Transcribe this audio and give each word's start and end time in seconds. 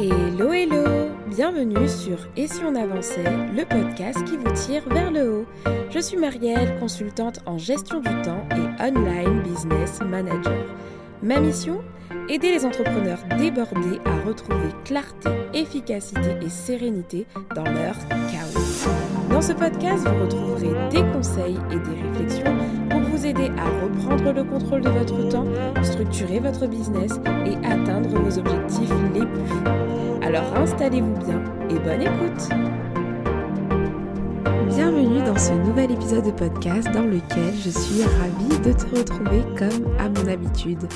Hello 0.00 0.52
hello 0.52 1.10
Bienvenue 1.26 1.88
sur 1.88 2.18
Et 2.36 2.46
si 2.46 2.60
on 2.64 2.76
avançait, 2.76 3.24
le 3.52 3.64
podcast 3.64 4.22
qui 4.26 4.36
vous 4.36 4.52
tire 4.52 4.88
vers 4.88 5.10
le 5.10 5.40
haut. 5.40 5.46
Je 5.90 5.98
suis 5.98 6.16
Marielle, 6.16 6.78
consultante 6.78 7.40
en 7.46 7.58
gestion 7.58 7.98
du 7.98 8.22
temps 8.22 8.46
et 8.52 8.80
online 8.80 9.42
business 9.42 9.98
manager. 10.00 10.64
Ma 11.20 11.40
mission 11.40 11.80
Aider 12.28 12.52
les 12.52 12.64
entrepreneurs 12.64 13.18
débordés 13.38 13.98
à 14.04 14.24
retrouver 14.24 14.68
clarté, 14.84 15.30
efficacité 15.52 16.36
et 16.42 16.48
sérénité 16.48 17.26
dans 17.56 17.64
leur 17.64 17.96
chaos. 18.08 18.88
Dans 19.30 19.42
ce 19.42 19.52
podcast, 19.52 20.06
vous 20.06 20.24
retrouverez 20.24 20.90
des 20.90 21.02
conseils 21.12 21.58
et 21.72 21.76
des 21.76 22.02
réflexions 22.08 22.57
aider 23.26 23.50
à 23.58 23.64
reprendre 23.82 24.32
le 24.32 24.44
contrôle 24.44 24.82
de 24.82 24.90
votre 24.90 25.28
temps, 25.28 25.46
structurer 25.82 26.40
votre 26.40 26.66
business 26.66 27.12
et 27.46 27.56
atteindre 27.66 28.08
vos 28.08 28.38
objectifs 28.38 28.92
les 29.14 29.26
plus 29.26 29.46
fous. 29.46 29.64
Alors 30.22 30.54
installez-vous 30.56 31.16
bien 31.24 31.42
et 31.70 31.78
bonne 31.78 32.02
écoute 32.02 32.48
Bienvenue 34.68 35.22
dans 35.24 35.38
ce 35.38 35.52
nouvel 35.52 35.90
épisode 35.90 36.26
de 36.26 36.30
podcast 36.30 36.88
dans 36.92 37.04
lequel 37.04 37.54
je 37.54 37.70
suis 37.70 38.02
ravie 38.02 38.60
de 38.60 38.72
te 38.72 38.96
retrouver 38.96 39.42
comme 39.56 39.92
à 39.98 40.08
mon 40.08 40.28
habitude. 40.30 40.86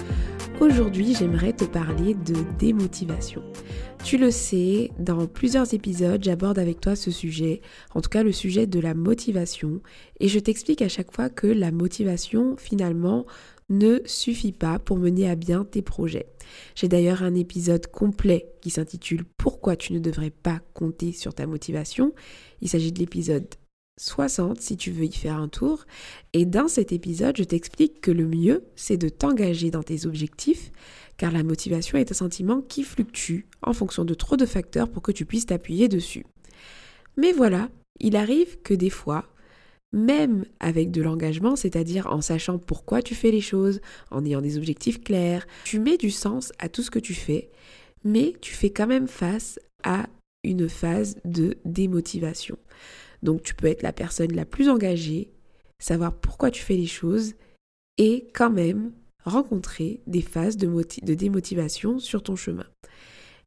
Aujourd'hui, 0.63 1.13
j'aimerais 1.19 1.53
te 1.53 1.65
parler 1.65 2.15
de 2.15 2.37
démotivation. 2.57 3.43
Tu 4.05 4.17
le 4.17 4.31
sais, 4.31 4.93
dans 4.97 5.27
plusieurs 5.27 5.75
épisodes, 5.75 6.23
j'aborde 6.23 6.57
avec 6.57 6.81
toi 6.81 6.95
ce 6.95 7.11
sujet, 7.11 7.63
en 7.97 8.01
tout 8.01 8.09
cas 8.09 8.23
le 8.23 8.31
sujet 8.31 8.69
de 8.69 8.79
la 8.79 8.95
motivation, 8.95 9.81
et 10.21 10.29
je 10.29 10.39
t'explique 10.39 10.81
à 10.81 10.89
chaque 10.89 11.13
fois 11.13 11.31
que 11.31 11.49
la 11.49 11.73
motivation, 11.73 12.55
finalement, 12.57 13.27
ne 13.71 13.99
suffit 14.05 14.53
pas 14.53 14.79
pour 14.79 14.99
mener 14.99 15.29
à 15.29 15.35
bien 15.35 15.65
tes 15.65 15.83
projets. 15.83 16.27
J'ai 16.77 16.87
d'ailleurs 16.87 17.25
un 17.25 17.35
épisode 17.35 17.89
complet 17.89 18.47
qui 18.61 18.71
s'intitule 18.71 19.25
Pourquoi 19.39 19.75
tu 19.75 19.93
ne 19.93 19.99
devrais 19.99 20.31
pas 20.31 20.61
compter 20.75 21.11
sur 21.11 21.35
ta 21.35 21.45
motivation? 21.45 22.13
Il 22.61 22.69
s'agit 22.69 22.93
de 22.93 23.01
l'épisode 23.01 23.49
60 23.99 24.61
si 24.61 24.77
tu 24.77 24.91
veux 24.91 25.05
y 25.05 25.13
faire 25.13 25.37
un 25.37 25.49
tour. 25.49 25.85
Et 26.33 26.45
dans 26.45 26.69
cet 26.69 26.93
épisode, 26.93 27.37
je 27.37 27.45
t'explique 27.45 28.01
que 28.01 28.11
le 28.11 28.27
mieux, 28.27 28.65
c'est 28.77 28.97
de 28.97 29.09
t'engager 29.09 29.71
dans 29.71 29.83
tes 29.83 30.07
objectifs, 30.07 30.73
car 31.17 31.33
la 31.33 31.43
motivation 31.43 31.99
est 31.99 32.11
un 32.11 32.15
sentiment 32.15 32.61
qui 32.61 32.83
fluctue 32.83 33.47
en 33.63 33.73
fonction 33.73 34.05
de 34.05 34.15
trop 34.15 34.37
de 34.37 34.47
facteurs 34.47 34.91
pour 34.91 35.03
que 35.03 35.13
tu 35.13 35.27
puisses 35.27 35.47
t'appuyer 35.47 35.89
dessus. 35.89 36.25
Mais 37.17 37.33
voilà, 37.33 37.69
il 38.01 38.17
arrive 38.17 38.61
que 38.63 38.75
des 38.75 38.91
fois, 38.91 39.27
même 39.93 40.47
avec 40.59 40.91
de 40.91 41.03
l'engagement, 41.03 41.55
c'est-à-dire 41.57 42.07
en 42.07 42.23
sachant 42.23 42.59
pourquoi 42.59 43.03
tu 43.03 43.15
fais 43.15 43.31
les 43.31 43.43
choses, 43.43 43.81
en 44.11 44.25
ayant 44.25 44.41
des 44.41 44.57
objectifs 44.57 45.03
clairs, 45.03 45.47
tu 45.65 45.79
mets 45.79 45.99
du 45.99 46.11
sens 46.11 46.53
à 46.59 46.69
tout 46.69 46.83
ce 46.83 46.91
que 46.91 46.99
tu 46.99 47.15
fais, 47.15 47.51
mais 48.05 48.35
tu 48.41 48.55
fais 48.55 48.71
quand 48.71 48.87
même 48.87 49.09
face 49.09 49.59
à 49.85 50.07
une 50.45 50.69
phase 50.69 51.17
de 51.25 51.59
démotivation. 51.65 52.59
Donc 53.23 53.43
tu 53.43 53.55
peux 53.55 53.67
être 53.67 53.83
la 53.83 53.93
personne 53.93 54.33
la 54.33 54.45
plus 54.45 54.69
engagée, 54.69 55.31
savoir 55.79 56.15
pourquoi 56.15 56.51
tu 56.51 56.63
fais 56.63 56.77
les 56.77 56.87
choses 56.87 57.35
et 57.99 58.27
quand 58.35 58.51
même 58.51 58.93
rencontrer 59.25 60.01
des 60.07 60.23
phases 60.23 60.57
de, 60.57 61.15
démotivation 61.15 61.99
sur 61.99 62.23
ton 62.23 62.37
chemin. 62.37 62.67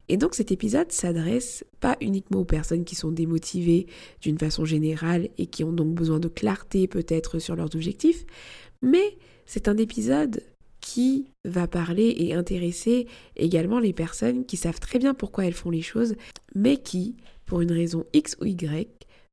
Et 0.08 0.16
donc 0.16 0.34
cet 0.34 0.52
épisode 0.52 0.92
s'adresse 0.92 1.64
pas 1.80 1.96
uniquement 2.00 2.40
aux 2.40 2.44
personnes 2.44 2.84
qui 2.84 2.94
sont 2.94 3.10
démotivées 3.10 3.86
d'une 4.20 4.38
façon 4.38 4.64
générale 4.64 5.28
et 5.36 5.46
qui 5.46 5.64
ont 5.64 5.72
donc 5.72 5.94
besoin 5.94 6.20
de 6.20 6.28
clarté 6.28 6.86
peut-être 6.86 7.38
sur 7.38 7.56
leurs 7.56 7.74
objectifs, 7.74 8.24
mais 8.82 9.18
c'est 9.46 9.68
un 9.68 9.76
épisode 9.76 10.42
qui 10.80 11.26
va 11.44 11.66
parler 11.66 12.14
et 12.18 12.34
intéresser 12.34 13.08
également 13.34 13.80
les 13.80 13.92
personnes 13.92 14.46
qui 14.46 14.56
savent 14.56 14.78
très 14.78 15.00
bien 15.00 15.14
pourquoi 15.14 15.44
elles 15.44 15.52
font 15.52 15.70
les 15.70 15.82
choses, 15.82 16.14
mais 16.54 16.76
qui, 16.76 17.16
pour 17.44 17.60
une 17.60 17.72
raison 17.72 18.04
X 18.12 18.36
ou 18.40 18.44
Y, 18.44 18.88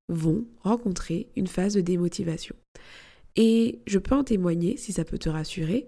vont 0.10 0.46
rencontrer 0.62 1.28
une 1.36 1.48
phase 1.48 1.76
de 1.76 1.82
démotivation. 1.82 2.56
Et 3.36 3.80
je 3.88 4.00
peux 4.00 4.16
en 4.16 4.24
témoigner 4.24 4.78
si 4.78 4.94
ça 4.94 5.06
peut 5.06 5.18
te 5.18 5.30
rassurer. 5.30 5.88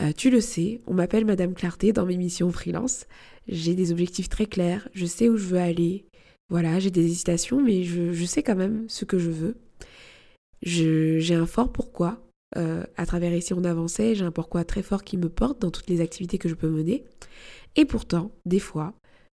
Euh, 0.00 0.12
tu 0.16 0.30
le 0.30 0.40
sais, 0.40 0.80
on 0.86 0.94
m'appelle 0.94 1.24
Madame 1.24 1.54
Clarté 1.54 1.92
dans 1.92 2.06
mes 2.06 2.16
missions 2.16 2.50
freelance. 2.50 3.06
J'ai 3.48 3.74
des 3.74 3.90
objectifs 3.90 4.28
très 4.28 4.46
clairs, 4.46 4.88
je 4.94 5.06
sais 5.06 5.28
où 5.28 5.36
je 5.36 5.46
veux 5.46 5.58
aller. 5.58 6.06
Voilà, 6.50 6.78
j'ai 6.78 6.90
des 6.90 7.04
hésitations, 7.04 7.60
mais 7.60 7.82
je, 7.82 8.24
sais 8.24 8.42
quand 8.42 8.56
même 8.56 8.86
ce 8.88 9.04
que 9.04 9.18
je 9.18 9.30
veux. 9.30 9.56
J'ai 10.62 11.34
un 11.34 11.46
fort 11.46 11.72
pourquoi. 11.72 12.22
Euh, 12.56 12.84
à 12.96 13.04
travers 13.04 13.34
ici 13.34 13.52
on 13.52 13.64
avançait, 13.64 14.14
j'ai 14.14 14.24
un 14.24 14.30
pourquoi 14.30 14.64
très 14.64 14.82
fort 14.82 15.04
qui 15.04 15.18
me 15.18 15.28
porte 15.28 15.60
dans 15.60 15.70
toutes 15.70 15.90
les 15.90 16.00
activités 16.00 16.38
que 16.38 16.48
je 16.48 16.54
peux 16.54 16.70
mener. 16.70 17.04
Et 17.76 17.84
pourtant, 17.84 18.32
des 18.46 18.58
fois, 18.60 18.94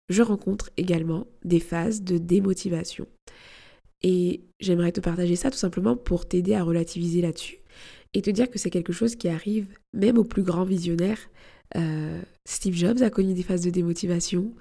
je 0.08 0.22
rencontre 0.22 0.70
également 0.78 1.26
des 1.44 1.60
phases 1.60 2.02
de 2.02 2.16
démotivation. 2.18 3.06
Et 4.02 4.42
j'aimerais 4.60 4.92
te 4.92 5.00
partager 5.00 5.36
ça 5.36 5.50
tout 5.50 5.58
simplement 5.58 5.96
pour 5.96 6.26
t'aider 6.26 6.54
à 6.54 6.62
relativiser 6.62 7.22
là-dessus 7.22 7.62
et 8.14 8.22
te 8.22 8.30
dire 8.30 8.50
que 8.50 8.58
c'est 8.58 8.70
quelque 8.70 8.92
chose 8.92 9.16
qui 9.16 9.28
arrive 9.28 9.66
même 9.92 10.18
aux 10.18 10.24
plus 10.24 10.42
grands 10.42 10.64
visionnaires. 10.64 11.30
Euh, 11.76 12.20
Steve 12.44 12.74
Jobs 12.74 13.02
a 13.02 13.10
connu 13.10 13.32
des 13.32 13.42
phases 13.42 13.62
de 13.62 13.70
démotivation. 13.70 14.52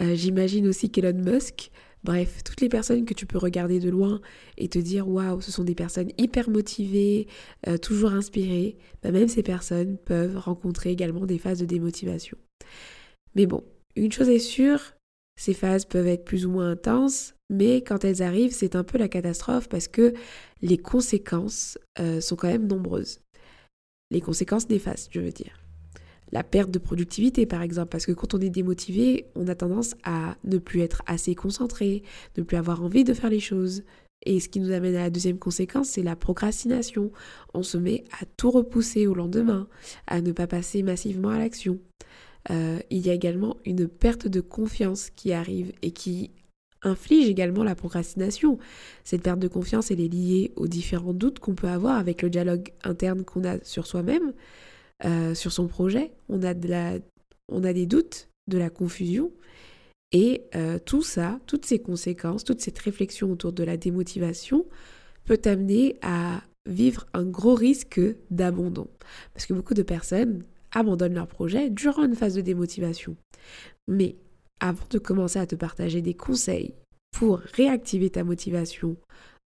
Euh, 0.00 0.14
j'imagine 0.14 0.66
aussi 0.66 0.90
qu'Elon 0.90 1.14
Musk. 1.14 1.70
Bref, 2.04 2.42
toutes 2.44 2.60
les 2.60 2.68
personnes 2.68 3.04
que 3.04 3.14
tu 3.14 3.26
peux 3.26 3.38
regarder 3.38 3.80
de 3.80 3.90
loin 3.90 4.20
et 4.56 4.68
te 4.68 4.78
dire 4.78 5.08
waouh, 5.08 5.40
ce 5.40 5.50
sont 5.50 5.64
des 5.64 5.74
personnes 5.74 6.10
hyper 6.16 6.48
motivées, 6.48 7.26
euh, 7.66 7.76
toujours 7.76 8.12
inspirées, 8.12 8.76
bah, 9.02 9.10
même 9.10 9.26
ces 9.28 9.42
personnes 9.42 9.96
peuvent 9.98 10.36
rencontrer 10.36 10.90
également 10.90 11.26
des 11.26 11.38
phases 11.38 11.58
de 11.58 11.66
démotivation. 11.66 12.38
Mais 13.34 13.46
bon, 13.46 13.64
une 13.96 14.12
chose 14.12 14.28
est 14.28 14.38
sûre, 14.38 14.80
ces 15.36 15.54
phases 15.54 15.86
peuvent 15.86 16.06
être 16.06 16.24
plus 16.24 16.46
ou 16.46 16.50
moins 16.50 16.70
intenses, 16.70 17.34
mais 17.50 17.82
quand 17.82 18.04
elles 18.04 18.22
arrivent, 18.22 18.52
c'est 18.52 18.76
un 18.76 18.84
peu 18.84 18.98
la 18.98 19.08
catastrophe 19.08 19.68
parce 19.68 19.88
que 19.88 20.12
les 20.62 20.78
conséquences 20.78 21.78
euh, 21.98 22.20
sont 22.20 22.36
quand 22.36 22.48
même 22.48 22.66
nombreuses. 22.66 23.20
Les 24.10 24.20
conséquences 24.20 24.68
néfastes, 24.68 25.08
je 25.12 25.20
veux 25.20 25.30
dire. 25.30 25.62
La 26.30 26.44
perte 26.44 26.70
de 26.70 26.78
productivité, 26.78 27.46
par 27.46 27.62
exemple, 27.62 27.88
parce 27.88 28.04
que 28.04 28.12
quand 28.12 28.34
on 28.34 28.40
est 28.40 28.50
démotivé, 28.50 29.26
on 29.34 29.48
a 29.48 29.54
tendance 29.54 29.94
à 30.04 30.36
ne 30.44 30.58
plus 30.58 30.80
être 30.80 31.02
assez 31.06 31.34
concentré, 31.34 32.02
ne 32.36 32.42
plus 32.42 32.56
avoir 32.56 32.82
envie 32.82 33.04
de 33.04 33.14
faire 33.14 33.30
les 33.30 33.40
choses. 33.40 33.82
Et 34.26 34.40
ce 34.40 34.48
qui 34.48 34.60
nous 34.60 34.72
amène 34.72 34.96
à 34.96 35.04
la 35.04 35.10
deuxième 35.10 35.38
conséquence, 35.38 35.88
c'est 35.88 36.02
la 36.02 36.16
procrastination. 36.16 37.12
On 37.54 37.62
se 37.62 37.78
met 37.78 38.04
à 38.20 38.26
tout 38.36 38.50
repousser 38.50 39.06
au 39.06 39.14
lendemain, 39.14 39.68
à 40.06 40.20
ne 40.20 40.32
pas 40.32 40.46
passer 40.46 40.82
massivement 40.82 41.30
à 41.30 41.38
l'action. 41.38 41.78
Euh, 42.50 42.78
il 42.90 43.06
y 43.06 43.10
a 43.10 43.14
également 43.14 43.56
une 43.64 43.88
perte 43.88 44.26
de 44.26 44.40
confiance 44.40 45.10
qui 45.10 45.32
arrive 45.32 45.72
et 45.82 45.92
qui 45.92 46.30
inflige 46.82 47.28
également 47.28 47.64
la 47.64 47.74
procrastination. 47.74 48.58
Cette 49.04 49.22
perte 49.22 49.38
de 49.38 49.48
confiance, 49.48 49.90
elle 49.90 50.00
est 50.00 50.12
liée 50.12 50.52
aux 50.56 50.68
différents 50.68 51.12
doutes 51.12 51.38
qu'on 51.38 51.54
peut 51.54 51.68
avoir 51.68 51.96
avec 51.96 52.22
le 52.22 52.30
dialogue 52.30 52.72
interne 52.84 53.24
qu'on 53.24 53.44
a 53.44 53.62
sur 53.64 53.86
soi-même, 53.86 54.32
euh, 55.04 55.34
sur 55.34 55.52
son 55.52 55.66
projet. 55.66 56.12
On 56.28 56.42
a, 56.42 56.54
des 56.54 57.86
doutes, 57.86 58.28
de 58.46 58.58
la 58.58 58.70
confusion. 58.70 59.30
Et 60.12 60.44
euh, 60.54 60.78
tout 60.78 61.02
ça, 61.02 61.38
toutes 61.46 61.66
ces 61.66 61.80
conséquences, 61.80 62.44
toute 62.44 62.60
cette 62.60 62.78
réflexion 62.78 63.30
autour 63.30 63.52
de 63.52 63.62
la 63.62 63.76
démotivation 63.76 64.64
peut 65.24 65.40
amener 65.44 65.96
à 66.00 66.42
vivre 66.66 67.06
un 67.12 67.24
gros 67.24 67.54
risque 67.54 68.00
d'abandon. 68.30 68.88
Parce 69.34 69.46
que 69.46 69.52
beaucoup 69.52 69.74
de 69.74 69.82
personnes 69.82 70.44
abandonnent 70.72 71.14
leur 71.14 71.26
projet 71.26 71.70
durant 71.70 72.04
une 72.04 72.14
phase 72.14 72.34
de 72.34 72.40
démotivation. 72.40 73.16
Mais 73.86 74.16
avant 74.60 74.86
de 74.90 74.98
commencer 74.98 75.38
à 75.38 75.46
te 75.46 75.54
partager 75.54 76.02
des 76.02 76.14
conseils 76.14 76.74
pour 77.12 77.38
réactiver 77.38 78.10
ta 78.10 78.24
motivation 78.24 78.96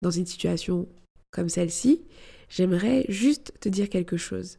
dans 0.02 0.10
une 0.10 0.26
situation 0.26 0.88
comme 1.30 1.48
celle-ci, 1.48 2.02
j'aimerais 2.48 3.04
juste 3.08 3.52
te 3.60 3.68
dire 3.68 3.88
quelque 3.88 4.16
chose. 4.16 4.58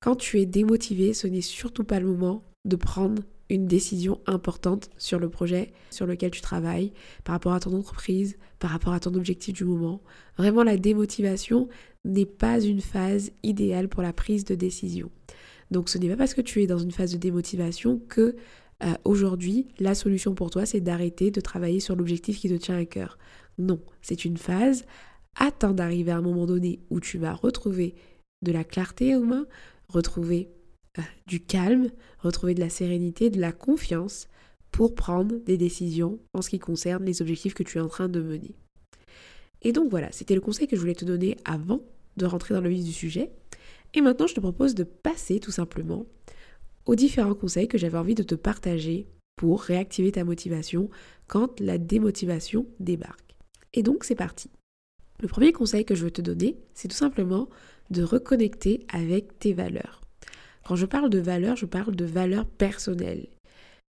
Quand 0.00 0.16
tu 0.16 0.40
es 0.40 0.46
démotivé, 0.46 1.14
ce 1.14 1.26
n'est 1.26 1.40
surtout 1.40 1.84
pas 1.84 2.00
le 2.00 2.06
moment 2.06 2.42
de 2.64 2.76
prendre 2.76 3.22
une 3.50 3.66
décision 3.66 4.20
importante 4.26 4.90
sur 4.98 5.18
le 5.18 5.28
projet 5.28 5.72
sur 5.90 6.06
lequel 6.06 6.30
tu 6.30 6.40
travailles, 6.40 6.92
par 7.24 7.34
rapport 7.34 7.52
à 7.52 7.60
ton 7.60 7.74
entreprise, 7.74 8.36
par 8.58 8.70
rapport 8.70 8.92
à 8.92 9.00
ton 9.00 9.14
objectif 9.14 9.54
du 9.54 9.64
moment. 9.64 10.02
Vraiment, 10.36 10.62
la 10.62 10.76
démotivation 10.76 11.68
n'est 12.04 12.26
pas 12.26 12.60
une 12.60 12.80
phase 12.80 13.32
idéale 13.42 13.88
pour 13.88 14.02
la 14.02 14.12
prise 14.12 14.44
de 14.44 14.54
décision. 14.54 15.10
Donc 15.70 15.88
ce 15.88 15.98
n'est 15.98 16.08
pas 16.08 16.16
parce 16.16 16.34
que 16.34 16.40
tu 16.40 16.62
es 16.62 16.66
dans 16.66 16.78
une 16.78 16.90
phase 16.90 17.12
de 17.12 17.18
démotivation 17.18 18.00
que 18.08 18.36
euh, 18.84 18.94
aujourd'hui, 19.04 19.68
la 19.78 19.94
solution 19.94 20.34
pour 20.34 20.50
toi, 20.50 20.66
c'est 20.66 20.80
d'arrêter 20.80 21.30
de 21.30 21.40
travailler 21.40 21.80
sur 21.80 21.96
l'objectif 21.96 22.38
qui 22.38 22.48
te 22.48 22.54
tient 22.54 22.76
à 22.76 22.84
cœur. 22.84 23.18
Non, 23.58 23.80
c'est 24.02 24.24
une 24.24 24.36
phase. 24.36 24.84
Attends 25.36 25.72
d'arriver 25.72 26.12
à 26.12 26.18
un 26.18 26.22
moment 26.22 26.46
donné 26.46 26.80
où 26.90 27.00
tu 27.00 27.18
vas 27.18 27.32
retrouver 27.32 27.94
de 28.42 28.52
la 28.52 28.64
clarté 28.64 29.16
aux 29.16 29.24
mains, 29.24 29.46
retrouver 29.88 30.48
euh, 30.98 31.02
du 31.26 31.40
calme, 31.40 31.90
retrouver 32.18 32.54
de 32.54 32.60
la 32.60 32.68
sérénité, 32.68 33.30
de 33.30 33.40
la 33.40 33.52
confiance 33.52 34.28
pour 34.70 34.94
prendre 34.94 35.36
des 35.38 35.56
décisions 35.56 36.18
en 36.34 36.42
ce 36.42 36.50
qui 36.50 36.58
concerne 36.58 37.04
les 37.04 37.22
objectifs 37.22 37.54
que 37.54 37.62
tu 37.62 37.78
es 37.78 37.80
en 37.80 37.88
train 37.88 38.08
de 38.08 38.20
mener. 38.20 38.54
Et 39.62 39.72
donc 39.72 39.88
voilà, 39.88 40.12
c'était 40.12 40.34
le 40.34 40.40
conseil 40.40 40.68
que 40.68 40.76
je 40.76 40.80
voulais 40.80 40.94
te 40.94 41.04
donner 41.04 41.36
avant 41.44 41.80
de 42.16 42.26
rentrer 42.26 42.54
dans 42.54 42.60
le 42.60 42.68
vif 42.68 42.84
du 42.84 42.92
sujet. 42.92 43.30
Et 43.94 44.00
maintenant, 44.00 44.26
je 44.26 44.34
te 44.34 44.40
propose 44.40 44.74
de 44.74 44.84
passer 44.84 45.40
tout 45.40 45.52
simplement 45.52 46.06
aux 46.86 46.94
différents 46.94 47.34
conseils 47.34 47.68
que 47.68 47.78
j'avais 47.78 47.98
envie 47.98 48.14
de 48.14 48.22
te 48.22 48.34
partager 48.34 49.06
pour 49.36 49.62
réactiver 49.62 50.12
ta 50.12 50.24
motivation 50.24 50.90
quand 51.26 51.60
la 51.60 51.78
démotivation 51.78 52.66
débarque. 52.80 53.36
Et 53.72 53.82
donc 53.82 54.04
c'est 54.04 54.14
parti. 54.14 54.50
Le 55.20 55.28
premier 55.28 55.52
conseil 55.52 55.84
que 55.84 55.94
je 55.94 56.04
veux 56.04 56.10
te 56.10 56.22
donner, 56.22 56.56
c'est 56.74 56.88
tout 56.88 56.96
simplement 56.96 57.48
de 57.90 58.02
reconnecter 58.02 58.86
avec 58.92 59.38
tes 59.38 59.52
valeurs. 59.52 60.00
Quand 60.64 60.76
je 60.76 60.86
parle 60.86 61.10
de 61.10 61.18
valeurs, 61.18 61.56
je 61.56 61.66
parle 61.66 61.94
de 61.94 62.04
valeurs 62.04 62.46
personnelles. 62.46 63.28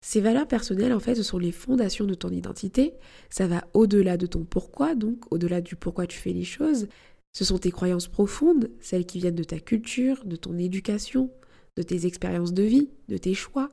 Ces 0.01 0.21
valeurs 0.21 0.47
personnelles, 0.47 0.93
en 0.93 0.99
fait, 0.99 1.15
ce 1.15 1.23
sont 1.23 1.37
les 1.37 1.51
fondations 1.51 2.05
de 2.05 2.13
ton 2.13 2.29
identité. 2.29 2.93
Ça 3.29 3.47
va 3.47 3.65
au-delà 3.73 4.17
de 4.17 4.27
ton 4.27 4.43
pourquoi, 4.43 4.93
donc 4.93 5.31
au-delà 5.31 5.61
du 5.61 5.75
pourquoi 5.75 6.05
tu 6.05 6.17
fais 6.17 6.33
les 6.33 6.43
choses. 6.43 6.87
Ce 7.33 7.43
sont 7.43 7.57
tes 7.57 7.71
croyances 7.71 8.07
profondes, 8.07 8.69
celles 8.79 9.05
qui 9.05 9.19
viennent 9.19 9.35
de 9.35 9.43
ta 9.43 9.59
culture, 9.59 10.23
de 10.25 10.35
ton 10.35 10.57
éducation, 10.57 11.31
de 11.77 11.83
tes 11.83 12.05
expériences 12.05 12.53
de 12.53 12.63
vie, 12.63 12.89
de 13.09 13.17
tes 13.17 13.33
choix. 13.33 13.69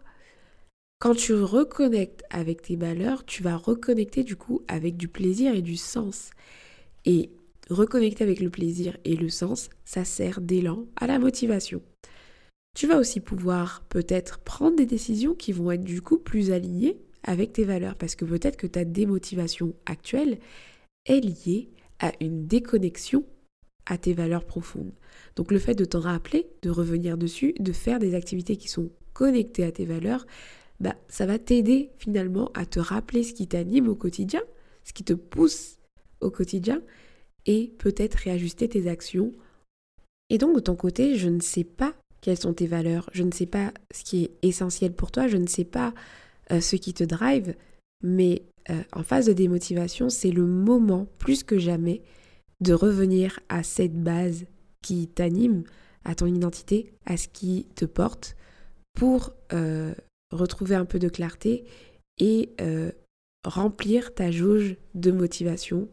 Quand 0.99 1.15
tu 1.15 1.35
reconnectes 1.35 2.25
avec 2.31 2.63
tes 2.63 2.77
valeurs, 2.77 3.25
tu 3.25 3.43
vas 3.43 3.57
reconnecter 3.57 4.23
du 4.25 4.37
coup 4.37 4.63
avec 4.69 4.97
du 4.97 5.09
plaisir 5.09 5.55
et 5.55 5.63
du 5.63 5.77
sens. 5.77 6.31
Et 7.05 7.31
reconnecter 7.71 8.23
avec 8.23 8.41
le 8.41 8.51
plaisir 8.51 8.97
et 9.05 9.17
le 9.17 9.29
sens, 9.29 9.71
ça 9.85 10.05
sert 10.05 10.41
d'élan 10.41 10.87
à 10.97 11.07
la 11.07 11.19
motivation. 11.19 11.83
Tu 12.75 12.87
vas 12.87 12.99
aussi 12.99 13.21
pouvoir 13.21 13.83
peut-être 13.89 14.39
prendre 14.39 14.77
des 14.77 14.87
décisions 14.87 15.35
qui 15.35 15.53
vont 15.53 15.71
être 15.71 15.85
du 15.85 16.01
coup 16.01 16.19
plus 16.19 16.53
alignées 16.53 16.99
avec 17.23 17.53
tes 17.53 17.65
valeurs 17.65 17.97
parce 17.97 18.15
que 18.15 18.25
peut-être 18.25 18.57
que 18.57 18.67
ta 18.67 18.85
démotivation 18.85 19.75
actuelle 19.87 20.39
est 21.07 21.21
liée 21.21 21.71
à 21.99 22.13
une 22.21 22.47
déconnexion 22.47 23.25
à 23.87 23.99
tes 23.99 24.13
valeurs 24.13 24.45
profondes. 24.45 24.93
Donc 25.37 25.51
le 25.51 25.59
fait 25.59 25.75
de 25.75 25.85
t'en 25.85 26.01
rappeler, 26.01 26.49
de 26.63 26.71
revenir 26.71 27.17
dessus, 27.17 27.55
de 27.59 27.73
faire 27.73 27.99
des 27.99 28.15
activités 28.15 28.57
qui 28.57 28.69
sont 28.69 28.91
connectées 29.13 29.65
à 29.65 29.73
tes 29.73 29.85
valeurs, 29.85 30.27
bah, 30.81 30.97
ça 31.09 31.27
va 31.27 31.39
t'aider 31.39 31.91
finalement 31.97 32.51
à 32.55 32.67
te 32.67 32.81
rappeler 32.81 33.23
ce 33.23 33.35
qui 33.35 33.47
t'anime 33.47 33.89
au 33.89 33.95
quotidien, 33.95 34.43
ce 34.85 34.93
qui 34.93 35.05
te 35.05 35.13
pousse 35.13 35.79
au 36.21 36.31
quotidien 36.31 36.83
et 37.47 37.73
peut-être 37.79 38.15
réajuster 38.15 38.69
tes 38.69 38.89
actions. 38.89 39.33
Et 40.31 40.39
donc 40.39 40.55
de 40.55 40.61
ton 40.61 40.77
côté, 40.77 41.17
je 41.17 41.29
ne 41.29 41.41
sais 41.41 41.65
pas 41.65 41.95
quelles 42.21 42.39
sont 42.39 42.55
tes 42.55 42.67
valeurs, 42.67 43.11
je 43.13 43.23
ne 43.23 43.33
sais 43.33 43.47
pas 43.47 43.73
ce 43.93 44.05
qui 44.05 44.25
est 44.25 44.31
essentiel 44.43 44.93
pour 44.93 45.11
toi, 45.11 45.27
je 45.27 45.37
ne 45.37 45.47
sais 45.47 45.65
pas 45.65 45.93
euh, 46.53 46.61
ce 46.61 46.77
qui 46.77 46.95
te 46.95 47.05
drive, 47.05 47.55
mais 48.03 48.43
euh, 48.71 48.83
en 48.93 49.03
phase 49.03 49.27
de 49.27 49.33
démotivation, 49.33 50.09
c'est 50.09 50.31
le 50.31 50.47
moment 50.47 51.07
plus 51.19 51.43
que 51.43 51.59
jamais 51.59 52.03
de 52.63 52.73
revenir 52.73 53.41
à 53.49 53.63
cette 53.63 54.03
base 54.03 54.47
qui 54.83 55.09
t'anime, 55.09 55.65
à 56.05 56.15
ton 56.15 56.27
identité, 56.27 56.95
à 57.07 57.17
ce 57.17 57.29
qui 57.29 57.67
te 57.75 57.85
porte, 57.85 58.37
pour 58.95 59.33
euh, 59.53 59.95
retrouver 60.31 60.75
un 60.75 60.85
peu 60.85 60.99
de 60.99 61.09
clarté 61.09 61.65
et 62.19 62.51
remplir 63.45 64.15
ta 64.15 64.31
jauge 64.31 64.77
de 64.95 65.11
motivation. 65.11 65.89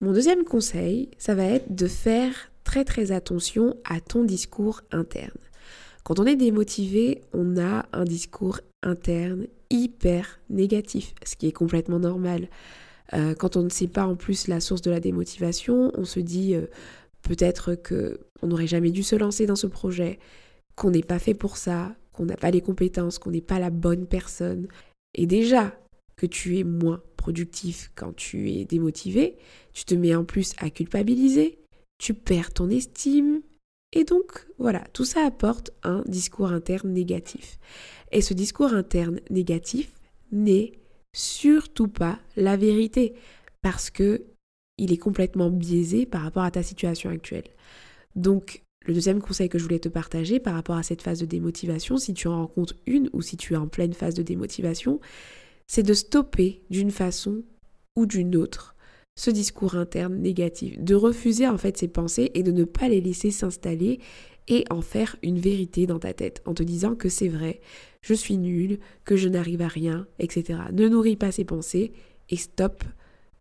Mon 0.00 0.12
deuxième 0.12 0.44
conseil, 0.44 1.10
ça 1.18 1.34
va 1.34 1.44
être 1.44 1.74
de 1.74 1.86
faire 1.86 2.50
très 2.64 2.84
très 2.84 3.12
attention 3.12 3.76
à 3.84 4.00
ton 4.00 4.24
discours 4.24 4.82
interne. 4.90 5.38
Quand 6.02 6.20
on 6.20 6.26
est 6.26 6.36
démotivé, 6.36 7.22
on 7.32 7.56
a 7.56 7.86
un 7.92 8.04
discours 8.04 8.60
interne 8.82 9.46
hyper 9.70 10.40
négatif, 10.50 11.14
ce 11.24 11.36
qui 11.36 11.46
est 11.46 11.52
complètement 11.52 11.98
normal. 11.98 12.48
Euh, 13.12 13.34
quand 13.34 13.56
on 13.56 13.62
ne 13.62 13.68
sait 13.68 13.88
pas 13.88 14.06
en 14.06 14.16
plus 14.16 14.48
la 14.48 14.60
source 14.60 14.82
de 14.82 14.90
la 14.90 15.00
démotivation, 15.00 15.92
on 15.94 16.04
se 16.04 16.20
dit 16.20 16.54
euh, 16.54 16.66
peut-être 17.22 17.74
que 17.74 18.20
on 18.42 18.48
n'aurait 18.48 18.66
jamais 18.66 18.90
dû 18.90 19.02
se 19.02 19.16
lancer 19.16 19.46
dans 19.46 19.56
ce 19.56 19.66
projet, 19.66 20.18
qu'on 20.76 20.90
n'est 20.90 21.02
pas 21.02 21.18
fait 21.18 21.34
pour 21.34 21.56
ça, 21.56 21.94
qu'on 22.12 22.24
n'a 22.24 22.36
pas 22.36 22.50
les 22.50 22.60
compétences, 22.60 23.18
qu'on 23.18 23.30
n'est 23.30 23.40
pas 23.40 23.58
la 23.58 23.70
bonne 23.70 24.06
personne. 24.06 24.68
Et 25.14 25.26
déjà 25.26 25.78
que 26.16 26.26
tu 26.26 26.58
es 26.58 26.64
moins 26.64 27.02
productif 27.16 27.90
quand 27.94 28.14
tu 28.14 28.50
es 28.52 28.64
démotivé, 28.64 29.36
tu 29.72 29.84
te 29.84 29.94
mets 29.94 30.14
en 30.14 30.24
plus 30.24 30.52
à 30.58 30.70
culpabiliser, 30.70 31.58
tu 31.98 32.14
perds 32.14 32.52
ton 32.52 32.70
estime. 32.70 33.40
Et 33.92 34.04
donc, 34.04 34.46
voilà, 34.58 34.84
tout 34.92 35.04
ça 35.04 35.24
apporte 35.24 35.70
un 35.82 36.02
discours 36.06 36.50
interne 36.50 36.92
négatif. 36.92 37.58
Et 38.12 38.20
ce 38.20 38.34
discours 38.34 38.72
interne 38.72 39.20
négatif 39.30 39.92
n'est 40.32 40.72
surtout 41.14 41.88
pas 41.88 42.18
la 42.36 42.58
vérité, 42.58 43.14
parce 43.62 43.88
que 43.88 44.26
il 44.76 44.92
est 44.92 44.98
complètement 44.98 45.50
biaisé 45.50 46.04
par 46.04 46.22
rapport 46.22 46.42
à 46.42 46.50
ta 46.50 46.62
situation 46.62 47.08
actuelle. 47.08 47.44
Donc, 48.16 48.62
le 48.86 48.92
deuxième 48.92 49.22
conseil 49.22 49.48
que 49.48 49.56
je 49.56 49.62
voulais 49.62 49.78
te 49.78 49.88
partager 49.88 50.40
par 50.40 50.54
rapport 50.54 50.76
à 50.76 50.82
cette 50.82 51.00
phase 51.00 51.20
de 51.20 51.26
démotivation, 51.26 51.96
si 51.96 52.12
tu 52.12 52.28
en 52.28 52.38
rencontres 52.38 52.74
une 52.86 53.08
ou 53.12 53.22
si 53.22 53.36
tu 53.36 53.54
es 53.54 53.56
en 53.56 53.68
pleine 53.68 53.94
phase 53.94 54.14
de 54.14 54.22
démotivation, 54.22 55.00
c'est 55.66 55.82
de 55.82 55.94
stopper 55.94 56.60
d'une 56.68 56.90
façon 56.90 57.42
ou 57.96 58.04
d'une 58.04 58.36
autre 58.36 58.73
ce 59.16 59.30
discours 59.30 59.76
interne 59.76 60.16
négatif, 60.16 60.78
de 60.78 60.94
refuser 60.94 61.46
en 61.48 61.58
fait 61.58 61.76
ces 61.76 61.88
pensées 61.88 62.30
et 62.34 62.42
de 62.42 62.50
ne 62.50 62.64
pas 62.64 62.88
les 62.88 63.00
laisser 63.00 63.30
s'installer 63.30 64.00
et 64.48 64.64
en 64.70 64.82
faire 64.82 65.16
une 65.22 65.38
vérité 65.38 65.86
dans 65.86 65.98
ta 65.98 66.12
tête 66.12 66.42
en 66.44 66.54
te 66.54 66.62
disant 66.62 66.94
que 66.94 67.08
c'est 67.08 67.28
vrai, 67.28 67.60
je 68.02 68.14
suis 68.14 68.36
nul, 68.36 68.78
que 69.04 69.16
je 69.16 69.28
n'arrive 69.28 69.62
à 69.62 69.68
rien, 69.68 70.06
etc. 70.18 70.60
Ne 70.72 70.88
nourris 70.88 71.16
pas 71.16 71.32
ces 71.32 71.44
pensées 71.44 71.92
et 72.28 72.36
stop 72.36 72.84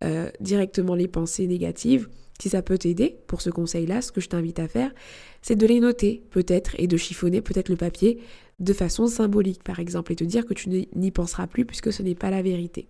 euh, 0.04 0.30
directement 0.40 0.96
les 0.96 1.08
pensées 1.08 1.48
négatives. 1.48 2.08
Si 2.40 2.50
ça 2.50 2.62
peut 2.62 2.78
t'aider 2.78 3.18
pour 3.28 3.42
ce 3.42 3.50
conseil-là, 3.50 4.02
ce 4.02 4.12
que 4.12 4.22
je 4.22 4.30
t'invite 4.30 4.60
à 4.60 4.68
faire, 4.68 4.94
c'est 5.42 5.56
de 5.56 5.68
les 5.68 5.80
noter 5.80 6.24
peut-être 6.30 6.76
et 6.78 6.88
de 6.88 6.98
chiffonner 6.98 7.42
peut-être 7.42 7.70
le 7.70 7.76
papier 7.76 8.20
de 8.60 8.74
façon 8.74 9.08
symbolique 9.08 9.64
par 9.64 9.80
exemple 9.80 10.12
et 10.12 10.16
te 10.16 10.24
dire 10.24 10.46
que 10.46 10.54
tu 10.54 10.70
n'y 10.70 11.12
penseras 11.12 11.48
plus 11.48 11.66
puisque 11.66 11.92
ce 11.92 12.04
n'est 12.04 12.16
pas 12.16 12.30
la 12.30 12.42
vérité. 12.42 12.88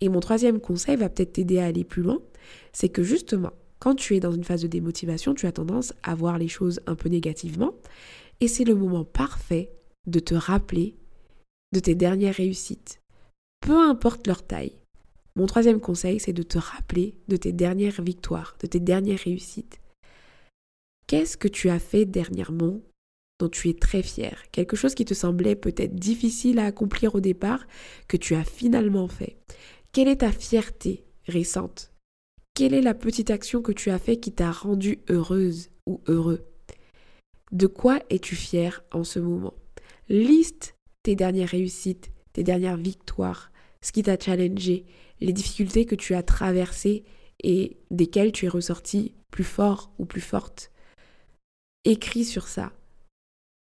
Et 0.00 0.08
mon 0.08 0.20
troisième 0.20 0.60
conseil 0.60 0.96
va 0.96 1.08
peut-être 1.08 1.34
t'aider 1.34 1.58
à 1.58 1.66
aller 1.66 1.84
plus 1.84 2.02
loin, 2.02 2.20
c'est 2.72 2.88
que 2.88 3.02
justement, 3.02 3.52
quand 3.78 3.94
tu 3.94 4.16
es 4.16 4.20
dans 4.20 4.32
une 4.32 4.44
phase 4.44 4.62
de 4.62 4.68
démotivation, 4.68 5.34
tu 5.34 5.46
as 5.46 5.52
tendance 5.52 5.92
à 6.02 6.14
voir 6.14 6.38
les 6.38 6.48
choses 6.48 6.80
un 6.86 6.94
peu 6.94 7.08
négativement, 7.08 7.74
et 8.40 8.48
c'est 8.48 8.64
le 8.64 8.74
moment 8.74 9.04
parfait 9.04 9.70
de 10.06 10.20
te 10.20 10.34
rappeler 10.34 10.96
de 11.72 11.80
tes 11.80 11.94
dernières 11.94 12.34
réussites, 12.34 13.00
peu 13.60 13.78
importe 13.78 14.26
leur 14.26 14.42
taille. 14.42 14.76
Mon 15.36 15.46
troisième 15.46 15.80
conseil, 15.80 16.18
c'est 16.18 16.32
de 16.32 16.42
te 16.42 16.58
rappeler 16.58 17.14
de 17.28 17.36
tes 17.36 17.52
dernières 17.52 18.02
victoires, 18.02 18.56
de 18.60 18.66
tes 18.66 18.80
dernières 18.80 19.20
réussites. 19.20 19.80
Qu'est-ce 21.06 21.36
que 21.36 21.48
tu 21.48 21.70
as 21.70 21.78
fait 21.78 22.04
dernièrement 22.04 22.80
dont 23.38 23.48
tu 23.48 23.68
es 23.68 23.74
très 23.74 24.02
fier? 24.02 24.42
Quelque 24.52 24.76
chose 24.76 24.94
qui 24.94 25.04
te 25.04 25.14
semblait 25.14 25.56
peut-être 25.56 25.94
difficile 25.94 26.58
à 26.58 26.66
accomplir 26.66 27.14
au 27.14 27.20
départ, 27.20 27.66
que 28.08 28.16
tu 28.16 28.34
as 28.34 28.44
finalement 28.44 29.08
fait. 29.08 29.36
Quelle 29.92 30.06
est 30.06 30.18
ta 30.18 30.30
fierté 30.30 31.04
récente? 31.26 31.92
Quelle 32.54 32.74
est 32.74 32.80
la 32.80 32.94
petite 32.94 33.30
action 33.30 33.60
que 33.60 33.72
tu 33.72 33.90
as 33.90 33.98
fait 33.98 34.18
qui 34.18 34.30
t'a 34.30 34.52
rendue 34.52 35.00
heureuse 35.08 35.70
ou 35.84 36.00
heureux? 36.06 36.46
De 37.50 37.66
quoi 37.66 37.98
es-tu 38.08 38.36
fier 38.36 38.84
en 38.92 39.02
ce 39.02 39.18
moment? 39.18 39.54
Liste 40.08 40.76
tes 41.02 41.16
dernières 41.16 41.48
réussites, 41.48 42.12
tes 42.32 42.44
dernières 42.44 42.76
victoires, 42.76 43.50
ce 43.82 43.90
qui 43.90 44.04
t'a 44.04 44.16
challengé, 44.16 44.86
les 45.20 45.32
difficultés 45.32 45.86
que 45.86 45.96
tu 45.96 46.14
as 46.14 46.22
traversées 46.22 47.02
et 47.42 47.76
desquelles 47.90 48.30
tu 48.30 48.46
es 48.46 48.48
ressorti 48.48 49.14
plus 49.32 49.42
fort 49.42 49.92
ou 49.98 50.04
plus 50.04 50.20
forte. 50.20 50.70
Écris 51.84 52.24
sur 52.24 52.46
ça. 52.46 52.72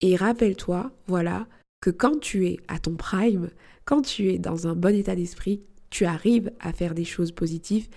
Et 0.01 0.15
rappelle-toi, 0.15 0.91
voilà, 1.05 1.47
que 1.81 1.91
quand 1.91 2.19
tu 2.19 2.47
es 2.47 2.57
à 2.67 2.79
ton 2.79 2.95
prime, 2.95 3.51
quand 3.83 4.01
tu 4.01 4.31
es 4.31 4.39
dans 4.39 4.65
un 4.65 4.75
bon 4.75 4.95
état 4.95 5.15
d'esprit, 5.15 5.61
tu 5.95 6.03
arrives 6.03 6.51
à 6.59 6.73
faire 6.73 6.93
des 6.93 7.05
choses 7.05 7.31
positives 7.31 7.87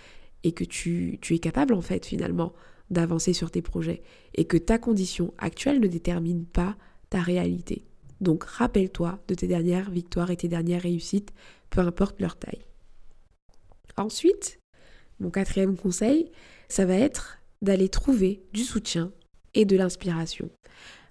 et 0.45 0.53
que 0.53 0.63
tu, 0.63 1.19
tu 1.21 1.35
es 1.35 1.41
capable 1.41 1.75
en 1.75 1.81
fait 1.81 2.07
finalement 2.07 2.53
d'avancer 2.91 3.33
sur 3.33 3.51
tes 3.51 3.61
projets 3.61 4.03
et 4.37 4.45
que 4.45 4.57
ta 4.57 4.79
condition 4.79 5.35
actuelle 5.37 5.81
ne 5.81 5.89
détermine 5.89 6.47
pas 6.47 6.77
ta 7.11 7.21
réalité. 7.21 7.89
Donc 8.21 8.45
rappelle-toi 8.45 9.19
de 9.27 9.35
tes 9.35 9.49
dernières 9.49 9.91
victoires 9.91 10.31
et 10.31 10.37
tes 10.37 10.47
dernières 10.47 10.83
réussites, 10.83 11.33
peu 11.71 11.81
importe 11.81 12.21
leur 12.21 12.37
taille. 12.37 12.65
Ensuite, 13.97 14.61
mon 15.19 15.31
quatrième 15.31 15.77
conseil, 15.77 16.31
ça 16.69 16.87
va 16.87 16.95
être 16.95 17.41
d'aller 17.63 17.89
trouver 17.89 18.45
du 18.53 18.63
soutien 18.63 19.11
et 19.55 19.65
de 19.65 19.77
l'inspiration. 19.77 20.51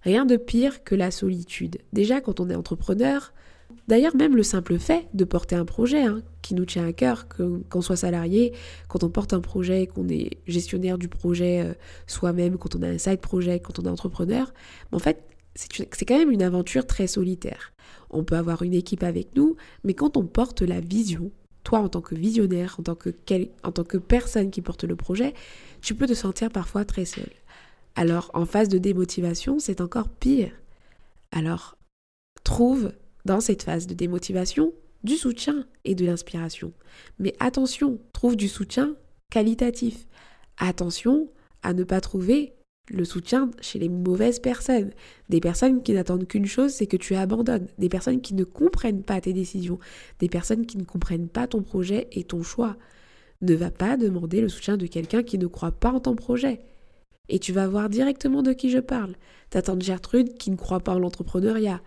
Rien 0.03 0.25
de 0.25 0.37
pire 0.37 0.85
que 0.85 0.95
la 0.95 1.11
solitude. 1.11 1.79
Déjà, 1.91 2.21
quand 2.21 2.39
on 2.39 2.49
est 2.49 2.55
entrepreneur, 2.55 3.33
D'ailleurs, 3.87 4.15
même 4.15 4.35
le 4.35 4.43
simple 4.43 4.77
fait 4.79 5.07
de 5.13 5.23
porter 5.23 5.55
un 5.55 5.65
projet 5.65 6.03
hein, 6.03 6.21
qui 6.41 6.55
nous 6.55 6.65
tient 6.65 6.85
à 6.85 6.91
cœur, 6.91 7.27
qu'on 7.69 7.81
soit 7.81 7.95
salarié, 7.95 8.53
quand 8.89 9.03
on 9.03 9.09
porte 9.09 9.33
un 9.33 9.39
projet, 9.39 9.87
qu'on 9.87 10.09
est 10.09 10.37
gestionnaire 10.45 10.97
du 10.97 11.07
projet 11.07 11.61
euh, 11.61 11.73
soi-même, 12.05 12.57
quand 12.57 12.75
on 12.75 12.83
a 12.83 12.87
un 12.87 12.97
side 12.97 13.19
projet, 13.19 13.59
quand 13.59 13.79
on 13.79 13.83
est 13.83 13.89
entrepreneur, 13.89 14.53
en 14.91 14.99
fait, 14.99 15.23
c'est 15.55 16.05
quand 16.05 16.17
même 16.17 16.31
une 16.31 16.43
aventure 16.43 16.85
très 16.85 17.07
solitaire. 17.07 17.73
On 18.09 18.23
peut 18.23 18.35
avoir 18.35 18.61
une 18.61 18.73
équipe 18.73 19.03
avec 19.03 19.35
nous, 19.35 19.55
mais 19.83 19.93
quand 19.93 20.17
on 20.17 20.25
porte 20.25 20.61
la 20.61 20.81
vision, 20.81 21.31
toi 21.63 21.79
en 21.79 21.89
tant 21.89 22.01
que 22.01 22.15
visionnaire, 22.15 22.75
en 22.79 22.83
tant 22.83 22.95
que, 22.95 23.09
en 23.63 23.71
tant 23.71 23.83
que 23.83 23.97
personne 23.97 24.51
qui 24.51 24.61
porte 24.61 24.83
le 24.83 24.95
projet, 24.95 25.33
tu 25.81 25.95
peux 25.95 26.07
te 26.07 26.13
sentir 26.13 26.49
parfois 26.49 26.85
très 26.85 27.05
seul. 27.05 27.29
Alors 27.95 28.29
en 28.33 28.45
phase 28.45 28.69
de 28.69 28.77
démotivation, 28.77 29.59
c'est 29.59 29.81
encore 29.81 30.09
pire. 30.09 30.51
Alors 31.31 31.75
trouve 32.43 32.91
dans 33.25 33.41
cette 33.41 33.63
phase 33.63 33.87
de 33.87 33.93
démotivation 33.93 34.73
du 35.03 35.15
soutien 35.15 35.65
et 35.85 35.95
de 35.95 36.05
l'inspiration. 36.05 36.73
Mais 37.19 37.33
attention, 37.39 37.99
trouve 38.13 38.35
du 38.35 38.47
soutien 38.47 38.95
qualitatif. 39.29 40.07
Attention 40.57 41.29
à 41.63 41.73
ne 41.73 41.83
pas 41.83 42.01
trouver 42.01 42.53
le 42.89 43.05
soutien 43.05 43.51
chez 43.61 43.79
les 43.79 43.89
mauvaises 43.89 44.39
personnes, 44.39 44.91
des 45.29 45.41
personnes 45.41 45.83
qui 45.83 45.93
n'attendent 45.93 46.27
qu'une 46.27 46.45
chose, 46.45 46.71
c'est 46.71 46.87
que 46.87 46.97
tu 46.97 47.15
abandonnes, 47.15 47.67
des 47.77 47.89
personnes 47.89 48.21
qui 48.21 48.33
ne 48.33 48.43
comprennent 48.43 49.03
pas 49.03 49.19
tes 49.19 49.33
décisions, 49.33 49.79
des 50.19 50.29
personnes 50.29 50.65
qui 50.65 50.77
ne 50.77 50.83
comprennent 50.83 51.27
pas 51.27 51.47
ton 51.47 51.63
projet 51.63 52.07
et 52.11 52.23
ton 52.23 52.43
choix. 52.43 52.77
Ne 53.41 53.55
va 53.55 53.71
pas 53.71 53.97
demander 53.97 54.41
le 54.41 54.49
soutien 54.49 54.77
de 54.77 54.87
quelqu'un 54.87 55.21
qui 55.21 55.37
ne 55.37 55.47
croit 55.47 55.73
pas 55.73 55.91
en 55.91 55.99
ton 55.99 56.15
projet. 56.15 56.61
Et 57.29 57.39
tu 57.39 57.51
vas 57.51 57.67
voir 57.67 57.89
directement 57.89 58.41
de 58.41 58.53
qui 58.53 58.69
je 58.69 58.79
parle. 58.79 59.15
Ta 59.49 59.61
tante 59.61 59.81
Gertrude 59.81 60.37
qui 60.37 60.49
ne 60.49 60.55
croit 60.55 60.79
pas 60.79 60.95
en 60.95 60.99
l'entrepreneuriat. 60.99 61.81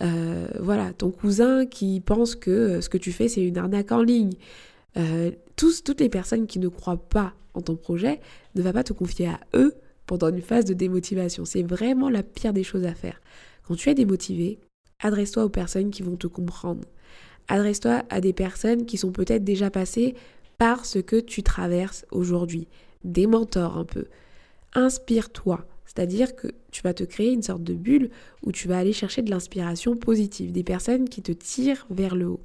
Euh, 0.00 0.48
voilà, 0.58 0.92
ton 0.92 1.10
cousin 1.10 1.66
qui 1.66 2.00
pense 2.00 2.34
que 2.34 2.50
euh, 2.50 2.80
ce 2.80 2.88
que 2.88 2.98
tu 2.98 3.12
fais 3.12 3.28
c'est 3.28 3.42
une 3.42 3.58
arnaque 3.58 3.92
en 3.92 4.02
ligne. 4.02 4.34
Euh, 4.96 5.30
tous, 5.56 5.84
toutes 5.84 6.00
les 6.00 6.08
personnes 6.08 6.46
qui 6.46 6.58
ne 6.58 6.68
croient 6.68 7.08
pas 7.08 7.34
en 7.54 7.60
ton 7.60 7.76
projet, 7.76 8.20
ne 8.56 8.62
va 8.62 8.72
pas 8.72 8.82
te 8.82 8.92
confier 8.92 9.28
à 9.28 9.40
eux 9.54 9.74
pendant 10.06 10.28
une 10.28 10.42
phase 10.42 10.64
de 10.64 10.74
démotivation. 10.74 11.44
C'est 11.44 11.62
vraiment 11.62 12.10
la 12.10 12.22
pire 12.22 12.52
des 12.52 12.64
choses 12.64 12.84
à 12.84 12.94
faire. 12.94 13.20
Quand 13.66 13.76
tu 13.76 13.88
es 13.88 13.94
démotivé, 13.94 14.58
adresse-toi 15.00 15.44
aux 15.44 15.50
personnes 15.50 15.90
qui 15.90 16.02
vont 16.02 16.16
te 16.16 16.26
comprendre. 16.26 16.82
Adresse-toi 17.48 18.02
à 18.10 18.20
des 18.20 18.32
personnes 18.32 18.86
qui 18.86 18.98
sont 18.98 19.12
peut-être 19.12 19.44
déjà 19.44 19.70
passées 19.70 20.14
par 20.58 20.84
ce 20.84 20.98
que 20.98 21.20
tu 21.20 21.42
traverses 21.42 22.06
aujourd'hui. 22.10 22.66
Des 23.04 23.26
mentors 23.26 23.78
un 23.78 23.84
peu. 23.84 24.06
Inspire-toi. 24.74 25.64
C'est-à-dire 25.86 26.34
que 26.34 26.48
tu 26.70 26.82
vas 26.82 26.94
te 26.94 27.04
créer 27.04 27.32
une 27.32 27.42
sorte 27.42 27.62
de 27.62 27.74
bulle 27.74 28.10
où 28.42 28.52
tu 28.52 28.68
vas 28.68 28.78
aller 28.78 28.92
chercher 28.92 29.22
de 29.22 29.30
l'inspiration 29.30 29.96
positive, 29.96 30.52
des 30.52 30.64
personnes 30.64 31.08
qui 31.08 31.22
te 31.22 31.32
tirent 31.32 31.86
vers 31.90 32.16
le 32.16 32.26
haut. 32.26 32.40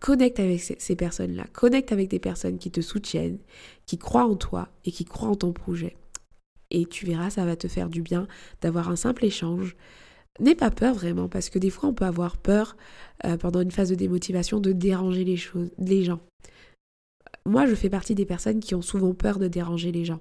Connecte 0.00 0.40
avec 0.40 0.60
ces 0.60 0.96
personnes-là, 0.96 1.46
connecte 1.52 1.92
avec 1.92 2.08
des 2.08 2.18
personnes 2.18 2.58
qui 2.58 2.70
te 2.70 2.80
soutiennent, 2.80 3.38
qui 3.86 3.96
croient 3.96 4.26
en 4.26 4.36
toi 4.36 4.68
et 4.84 4.92
qui 4.92 5.04
croient 5.04 5.30
en 5.30 5.36
ton 5.36 5.52
projet. 5.52 5.96
Et 6.70 6.84
tu 6.86 7.06
verras, 7.06 7.30
ça 7.30 7.44
va 7.46 7.56
te 7.56 7.68
faire 7.68 7.88
du 7.88 8.02
bien 8.02 8.26
d'avoir 8.60 8.90
un 8.90 8.96
simple 8.96 9.24
échange. 9.24 9.76
N'aie 10.40 10.56
pas 10.56 10.70
peur 10.70 10.94
vraiment, 10.94 11.28
parce 11.28 11.48
que 11.48 11.60
des 11.60 11.70
fois 11.70 11.88
on 11.88 11.94
peut 11.94 12.04
avoir 12.04 12.36
peur 12.36 12.76
euh, 13.24 13.36
pendant 13.36 13.60
une 13.60 13.70
phase 13.70 13.90
de 13.90 13.94
démotivation 13.94 14.58
de 14.58 14.72
déranger 14.72 15.24
les 15.24 15.36
choses, 15.36 15.70
les 15.78 16.02
gens. 16.02 16.20
Moi, 17.46 17.66
je 17.66 17.74
fais 17.74 17.90
partie 17.90 18.14
des 18.14 18.24
personnes 18.24 18.60
qui 18.60 18.74
ont 18.74 18.82
souvent 18.82 19.12
peur 19.12 19.38
de 19.38 19.48
déranger 19.48 19.92
les 19.92 20.04
gens. 20.04 20.20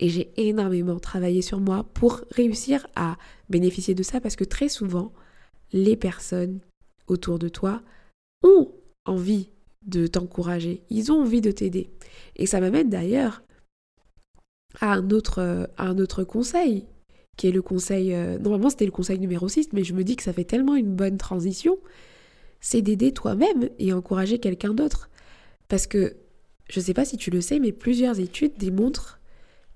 Et 0.00 0.08
j'ai 0.08 0.32
énormément 0.36 0.98
travaillé 0.98 1.42
sur 1.42 1.60
moi 1.60 1.84
pour 1.92 2.22
réussir 2.30 2.86
à 2.96 3.18
bénéficier 3.50 3.94
de 3.94 4.02
ça 4.02 4.20
parce 4.20 4.36
que 4.36 4.44
très 4.44 4.68
souvent, 4.68 5.12
les 5.72 5.96
personnes 5.96 6.60
autour 7.08 7.38
de 7.38 7.48
toi 7.48 7.82
ont 8.42 8.72
envie 9.04 9.50
de 9.86 10.06
t'encourager, 10.06 10.82
ils 10.90 11.12
ont 11.12 11.20
envie 11.20 11.40
de 11.40 11.50
t'aider. 11.50 11.90
Et 12.36 12.46
ça 12.46 12.60
m'amène 12.60 12.88
d'ailleurs 12.88 13.42
à 14.80 14.94
un 14.94 15.10
autre, 15.10 16.24
conseil, 16.24 16.86
qui 17.36 17.48
est 17.48 17.52
le 17.52 17.62
conseil, 17.62 18.14
euh, 18.14 18.38
normalement 18.38 18.70
c'était 18.70 18.86
le 18.86 18.90
conseil 18.90 19.18
numéro 19.18 19.48
6, 19.48 19.70
mais 19.72 19.84
je 19.84 19.92
me 19.92 20.04
dis 20.04 20.16
que 20.16 20.22
ça 20.22 20.32
fait 20.32 20.44
tellement 20.44 20.76
une 20.76 20.94
bonne 20.94 21.18
transition, 21.18 21.78
c'est 22.60 22.80
d'aider 22.80 23.12
toi-même 23.12 23.68
et 23.78 23.92
encourager 23.92 24.38
quelqu'un 24.38 24.72
d'autre. 24.72 25.10
Parce 25.68 25.86
que 25.86 26.16
je 26.68 26.80
ne 26.80 26.84
sais 26.84 26.94
pas 26.94 27.04
si 27.04 27.16
tu 27.16 27.30
le 27.30 27.40
sais, 27.40 27.58
mais 27.58 27.72
plusieurs 27.72 28.20
études 28.20 28.56
démontrent 28.58 29.20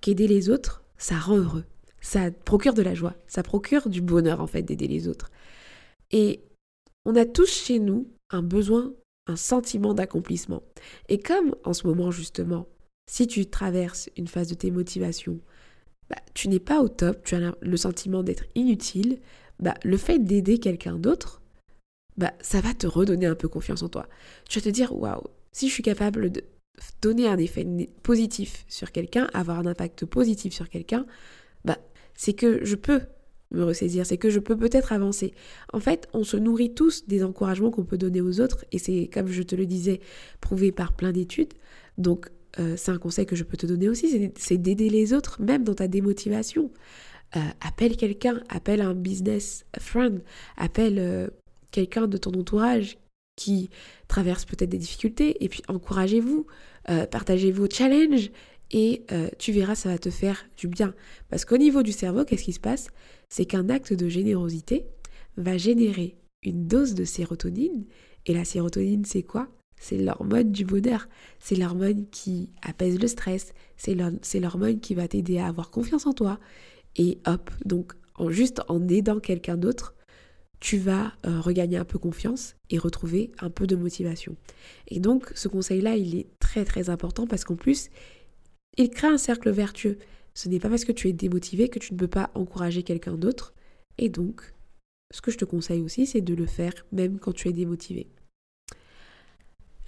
qu'aider 0.01 0.29
les 0.29 0.51
autres, 0.51 0.85
ça 0.99 1.17
rend 1.19 1.39
heureux. 1.39 1.65
Ça 2.01 2.31
procure 2.31 2.75
de 2.75 2.83
la 2.83 2.95
joie. 2.95 3.15
Ça 3.27 3.43
procure 3.43 3.89
du 3.89 4.01
bonheur, 4.01 4.41
en 4.41 4.47
fait, 4.47 4.63
d'aider 4.63 4.87
les 4.87 5.09
autres. 5.09 5.31
Et 6.13 6.41
on 7.05 7.17
a 7.17 7.25
tous 7.25 7.51
chez 7.51 7.79
nous 7.79 8.09
un 8.31 8.43
besoin, 8.43 8.93
un 9.27 9.37
sentiment 9.37 9.95
d'accomplissement. 9.95 10.63
Et 11.09 11.19
comme 11.19 11.55
en 11.65 11.73
ce 11.73 11.87
moment, 11.87 12.11
justement, 12.11 12.69
si 13.11 13.27
tu 13.27 13.47
traverses 13.47 14.11
une 14.17 14.29
phase 14.29 14.49
de 14.49 14.55
tes 14.55 14.71
motivations, 14.71 15.41
bah, 16.11 16.17
tu 16.35 16.49
n'es 16.49 16.61
pas 16.61 16.81
au 16.81 16.89
top, 16.89 17.25
tu 17.25 17.35
as 17.35 17.55
le 17.61 17.77
sentiment 17.77 18.23
d'être 18.23 18.45
inutile, 18.55 19.19
bah, 19.61 19.75
le 19.85 19.97
fait 19.97 20.19
d'aider 20.19 20.59
quelqu'un 20.59 20.99
d'autre, 20.99 21.43
bah, 22.17 22.33
ça 22.41 22.61
va 22.61 22.75
te 22.75 22.87
redonner 22.87 23.27
un 23.27 23.35
peu 23.35 23.49
confiance 23.49 23.83
en 23.83 23.89
toi. 23.89 24.09
Tu 24.49 24.59
vas 24.59 24.65
te 24.65 24.71
dire, 24.71 24.95
waouh, 24.97 25.25
si 25.53 25.69
je 25.69 25.75
suis 25.75 25.83
capable 25.83 26.31
de 26.31 26.45
donner 27.01 27.27
un 27.27 27.39
effet 27.39 27.67
positif 28.03 28.65
sur 28.69 28.93
quelqu'un, 28.93 29.29
avoir 29.33 29.59
un 29.59 29.67
impact 29.67 30.05
positif 30.05 30.53
sur 30.53 30.69
quelqu'un, 30.69 31.07
bah, 31.65 31.79
c'est 32.15 32.33
que 32.33 32.65
je 32.65 32.77
peux 32.77 33.01
me 33.51 33.65
ressaisir, 33.65 34.05
c'est 34.05 34.19
que 34.19 34.31
je 34.31 34.41
peux 34.41 34.57
peut-être 34.57 34.93
avancer. 34.93 35.33
En 35.73 35.81
fait, 35.81 36.09
on 36.13 36.25
se 36.25 36.37
nourrit 36.37 36.75
tous 36.75 37.07
des 37.07 37.23
encouragements 37.23 37.71
qu'on 37.71 37.85
peut 37.85 37.99
donner 37.99 38.21
aux 38.21 38.41
autres, 38.41 38.65
et 38.73 38.79
c'est, 38.79 39.09
comme 39.13 39.29
je 39.29 39.43
te 39.43 39.55
le 39.55 39.67
disais, 39.67 40.01
prouvé 40.41 40.73
par 40.73 40.93
plein 40.95 41.13
d'études. 41.13 41.55
Donc, 41.99 42.29
euh, 42.59 42.75
c'est 42.77 42.91
un 42.91 42.99
conseil 42.99 43.27
que 43.27 43.37
je 43.37 43.45
peux 43.45 43.57
te 43.57 43.67
donner 43.67 43.89
aussi, 43.89 44.33
c'est 44.37 44.59
d'aider 44.59 44.89
les 44.89 45.13
autres, 45.13 45.41
même 45.41 45.63
dans 45.63 45.75
ta 45.75 45.89
démotivation. 45.89 46.71
Euh, 47.37 47.41
appelle 47.61 47.97
quelqu'un, 47.97 48.41
appelle 48.49 48.81
un 48.81 48.95
business 48.95 49.65
friend, 49.79 50.23
appelle 50.57 50.99
euh, 50.99 51.29
quelqu'un 51.71 52.07
de 52.07 52.17
ton 52.17 52.31
entourage 52.33 52.99
qui 53.37 53.71
traverse 54.09 54.45
peut-être 54.45 54.71
des 54.71 54.79
difficultés, 54.79 55.45
et 55.45 55.49
puis 55.49 55.63
encouragez-vous, 55.69 56.47
euh, 56.91 57.07
partagez 57.07 57.53
vos 57.53 57.69
challenges, 57.71 58.31
et 58.73 59.05
euh, 59.13 59.29
tu 59.39 59.53
verras, 59.53 59.77
ça 59.77 59.91
va 59.91 59.99
te 59.99 60.11
faire 60.11 60.45
du 60.57 60.67
bien. 60.67 60.95
Parce 61.29 61.45
qu'au 61.45 61.57
niveau 61.57 61.83
du 61.83 61.93
cerveau, 61.93 62.25
qu'est-ce 62.25 62.45
qui 62.45 62.53
se 62.53 62.61
passe? 62.61 62.89
C'est 63.29 63.45
qu'un 63.45 63.69
acte 63.69 63.93
de 63.93 64.09
générosité 64.09 64.87
va 65.37 65.57
générer 65.57 66.17
une 66.43 66.67
dose 66.67 66.95
de 66.95 67.05
sérotonine, 67.05 67.85
et 68.25 68.35
la 68.35 68.45
sérotonine, 68.45 69.05
c'est 69.05 69.23
quoi? 69.23 69.49
C'est 69.79 69.99
l'hormone 69.99 70.53
du 70.53 70.65
bonheur, 70.65 71.07
c'est 71.39 71.55
l'hormone 71.55 72.07
qui 72.11 72.49
apaise 72.63 72.99
le 72.99 73.07
stress, 73.07 73.53
c'est 73.77 74.41
l'hormone 74.41 74.81
qui 74.81 74.95
va 74.95 75.07
t'aider 75.07 75.39
à 75.39 75.47
avoir 75.47 75.71
confiance 75.71 76.07
en 76.07 76.15
toi. 76.15 76.41
Et 76.97 77.19
hop, 77.27 77.51
donc 77.67 77.93
en 78.15 78.31
juste 78.31 78.63
en 78.69 78.89
aidant 78.89 79.21
quelqu'un 79.21 79.59
d'autre, 79.59 79.95
tu 80.61 80.79
vas 80.79 81.13
euh, 81.27 81.41
regagner 81.41 81.77
un 81.77 81.85
peu 81.85 81.99
confiance 81.99 82.57
et 82.71 82.79
retrouver 82.79 83.33
un 83.41 83.51
peu 83.51 83.67
de 83.67 83.77
motivation. 83.77 84.37
Et 84.89 85.01
donc 85.01 85.31
ce 85.35 85.49
conseil-là, 85.49 85.97
il 85.97 86.17
est 86.17 86.27
très 86.39 86.65
très 86.65 86.91
important 86.91 87.27
parce 87.27 87.45
qu'en 87.45 87.57
plus, 87.57 87.91
il 88.77 88.91
crée 88.91 89.09
un 89.09 89.19
cercle 89.19 89.51
vertueux. 89.51 89.99
Ce 90.35 90.49
n'est 90.49 90.61
pas 90.61 90.69
parce 90.69 90.85
que 90.85 90.93
tu 90.93 91.09
es 91.09 91.13
démotivé 91.13 91.69
que 91.69 91.79
tu 91.79 91.95
ne 91.95 91.99
peux 91.99 92.09
pas 92.09 92.31
encourager 92.35 92.83
quelqu'un 92.83 93.17
d'autre. 93.17 93.55
Et 93.99 94.09
donc, 94.09 94.53
ce 95.13 95.21
que 95.21 95.31
je 95.31 95.39
te 95.39 95.45
conseille 95.45 95.83
aussi, 95.83 96.07
c'est 96.07 96.21
de 96.21 96.35
le 96.35 96.47
faire 96.47 96.75
même 96.93 97.19
quand 97.19 97.33
tu 97.33 97.49
es 97.49 97.53
démotivé. 97.53 98.09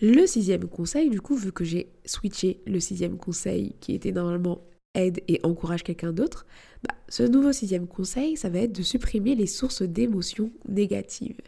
Le 0.01 0.27
sixième 0.27 0.69
conseil, 0.69 1.11
du 1.11 1.21
coup, 1.21 1.35
vu 1.35 1.53
que 1.53 1.65
j'ai 1.65 1.91
switché 2.05 2.61
le 2.67 2.79
sixième 2.79 3.19
conseil 3.19 3.75
qui 3.81 3.95
était 3.95 4.13
normalement 4.13 4.63
aide 4.99 5.23
et 5.29 5.41
encourage 5.43 5.83
quelqu'un 5.83 6.13
d'autre, 6.13 6.47
bah, 6.83 6.95
ce 7.09 7.23
nouveau 7.23 7.53
sixième 7.53 7.87
conseil, 7.87 8.37
ça 8.37 8.49
va 8.49 8.61
être 8.61 8.77
de 8.77 8.83
supprimer 8.83 9.35
les 9.35 9.47
sources 9.47 9.83
d'émotions 9.83 10.53
négatives. 10.69 11.41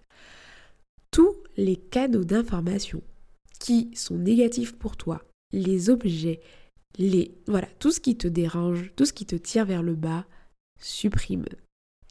Tous 1.11 1.37
les 1.57 1.77
canaux 1.77 2.25
d'information 2.25 3.03
qui 3.59 3.91
sont 3.95 4.17
négatifs 4.17 4.77
pour 4.77 4.97
toi, 4.97 5.23
les 5.53 5.91
objets, 5.91 6.41
les 6.99 7.35
voilà, 7.47 7.69
tout 7.79 7.91
ce 7.91 8.01
qui 8.01 8.17
te 8.17 8.29
dérange, 8.29 8.93
tout 8.97 9.05
ce 9.05 9.13
qui 9.13 9.27
te 9.27 9.37
tire 9.37 9.67
vers 9.67 9.83
le 9.83 9.95
bas, 9.95 10.27
supprime, 10.81 11.45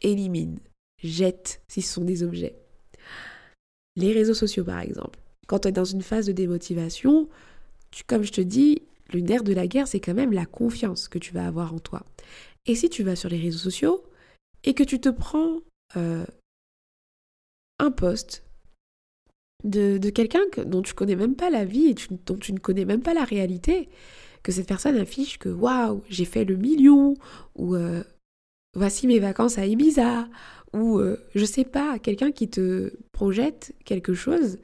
élimine, 0.02 0.60
jette 1.02 1.62
si 1.68 1.82
ce 1.82 1.94
sont 1.94 2.04
des 2.04 2.22
objets. 2.22 2.56
Les 3.96 4.12
réseaux 4.12 4.34
sociaux 4.34 4.64
par 4.64 4.80
exemple. 4.80 5.18
Quand 5.46 5.60
tu 5.60 5.68
es 5.68 5.72
dans 5.72 5.84
une 5.84 6.02
phase 6.02 6.26
de 6.26 6.32
démotivation, 6.32 7.28
comme 8.06 8.22
je 8.22 8.32
te 8.32 8.40
dis, 8.40 8.82
le 9.12 9.20
nerf 9.20 9.42
de 9.42 9.52
la 9.52 9.66
guerre, 9.66 9.88
c'est 9.88 10.00
quand 10.00 10.14
même 10.14 10.32
la 10.32 10.46
confiance 10.46 11.08
que 11.08 11.18
tu 11.18 11.32
vas 11.32 11.46
avoir 11.46 11.74
en 11.74 11.78
toi. 11.78 12.04
Et 12.66 12.74
si 12.74 12.88
tu 12.88 13.02
vas 13.02 13.16
sur 13.16 13.28
les 13.28 13.38
réseaux 13.38 13.58
sociaux 13.58 14.04
et 14.64 14.74
que 14.74 14.82
tu 14.82 15.00
te 15.00 15.08
prends 15.08 15.60
euh, 15.96 16.24
un 17.78 17.90
post 17.90 18.44
de, 19.64 19.98
quelqu'un 20.10 20.40
dont 20.64 20.82
tu 20.82 20.94
connais 20.94 21.16
même 21.16 21.36
pas 21.36 21.50
la 21.50 21.64
vie 21.64 21.88
et 21.88 21.94
dont 22.26 22.36
tu 22.36 22.52
ne 22.52 22.58
connais 22.58 22.84
même 22.84 23.02
pas 23.02 23.14
la 23.14 23.24
réalité, 23.24 23.88
que 24.42 24.52
cette 24.52 24.68
personne 24.68 24.96
affiche 24.96 25.38
que 25.38 25.48
waouh, 25.48 26.02
j'ai 26.08 26.24
fait 26.24 26.44
le 26.44 26.56
million, 26.56 27.14
ou 27.56 27.74
euh, 27.74 28.02
voici 28.74 29.06
mes 29.06 29.18
vacances 29.18 29.58
à 29.58 29.66
Ibiza, 29.66 30.28
ou 30.72 30.98
euh, 30.98 31.18
je 31.34 31.44
sais 31.44 31.64
pas, 31.64 31.98
quelqu'un 31.98 32.32
qui 32.32 32.48
te 32.48 32.92
projette 33.12 33.74
quelque 33.84 34.14
chose, 34.14 34.58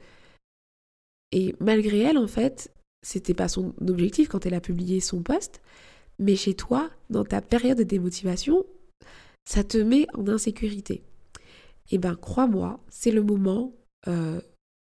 et 1.31 1.55
malgré 1.59 1.99
elle, 1.99 2.17
en 2.17 2.27
fait, 2.27 2.71
c'était 3.01 3.33
pas 3.33 3.47
son 3.47 3.73
objectif 3.87 4.27
quand 4.27 4.45
elle 4.45 4.53
a 4.53 4.61
publié 4.61 4.99
son 4.99 5.21
post, 5.21 5.61
mais 6.19 6.35
chez 6.35 6.53
toi, 6.53 6.89
dans 7.09 7.23
ta 7.23 7.41
période 7.41 7.77
de 7.77 7.83
démotivation, 7.83 8.65
ça 9.45 9.63
te 9.63 9.77
met 9.77 10.07
en 10.13 10.27
insécurité. 10.27 11.03
Eh 11.91 11.97
ben, 11.97 12.15
crois-moi, 12.15 12.79
c'est 12.89 13.11
le 13.11 13.23
moment 13.23 13.73
euh, 14.07 14.41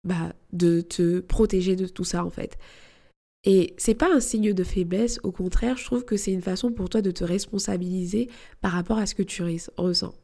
bah, 0.05 0.35
de 0.53 0.81
te 0.81 1.21
protéger 1.21 1.77
de 1.77 1.87
tout 1.87 2.05
ça 2.05 2.25
en 2.25 2.31
fait. 2.31 2.59
Et 3.45 3.75
c'est 3.79 3.95
pas 3.95 4.15
un 4.15 4.21
signe 4.21 4.53
de 4.53 4.65
faiblesse, 4.65 5.19
au 5.23 5.33
contraire, 5.33 5.79
je 5.79 5.85
trouve 5.87 6.05
que 6.05 6.19
c'est 6.19 6.33
une 6.33 6.43
façon 6.43 6.73
pour 6.73 6.91
toi 6.91 7.01
de 7.01 7.11
te 7.11 7.25
responsabiliser 7.25 8.29
par 8.61 8.73
rapport 8.73 8.99
à 8.99 9.07
ce 9.07 9.15
que 9.15 9.23
tu 9.23 9.43
ressens. 9.79 10.15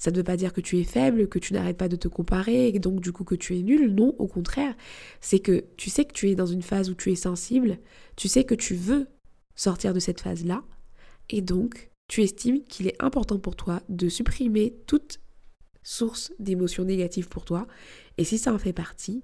Ça 0.00 0.10
ne 0.10 0.16
veut 0.16 0.24
pas 0.24 0.38
dire 0.38 0.54
que 0.54 0.62
tu 0.62 0.78
es 0.78 0.84
faible, 0.84 1.28
que 1.28 1.38
tu 1.38 1.52
n'arrêtes 1.52 1.76
pas 1.76 1.88
de 1.88 1.96
te 1.96 2.08
comparer 2.08 2.68
et 2.68 2.78
donc 2.78 3.00
du 3.00 3.12
coup 3.12 3.24
que 3.24 3.34
tu 3.34 3.58
es 3.58 3.62
nul, 3.62 3.94
non, 3.94 4.14
au 4.18 4.26
contraire, 4.26 4.74
c'est 5.20 5.38
que 5.38 5.64
tu 5.76 5.90
sais 5.90 6.06
que 6.06 6.14
tu 6.14 6.30
es 6.30 6.34
dans 6.34 6.46
une 6.46 6.62
phase 6.62 6.88
où 6.88 6.94
tu 6.94 7.12
es 7.12 7.16
sensible, 7.16 7.78
tu 8.16 8.28
sais 8.28 8.44
que 8.44 8.54
tu 8.54 8.74
veux 8.74 9.06
sortir 9.54 9.92
de 9.92 10.00
cette 10.00 10.22
phase-là 10.22 10.64
et 11.28 11.42
donc 11.42 11.90
tu 12.08 12.22
estimes 12.22 12.62
qu'il 12.64 12.88
est 12.88 13.02
important 13.02 13.38
pour 13.38 13.54
toi 13.54 13.82
de 13.90 14.08
supprimer 14.08 14.74
toute 14.86 15.20
source 15.82 16.32
d'émotions 16.38 16.84
négatives 16.84 17.28
pour 17.28 17.44
toi. 17.44 17.66
Et 18.16 18.24
si 18.24 18.38
ça 18.38 18.52
en 18.52 18.58
fait 18.58 18.72
partie, 18.72 19.22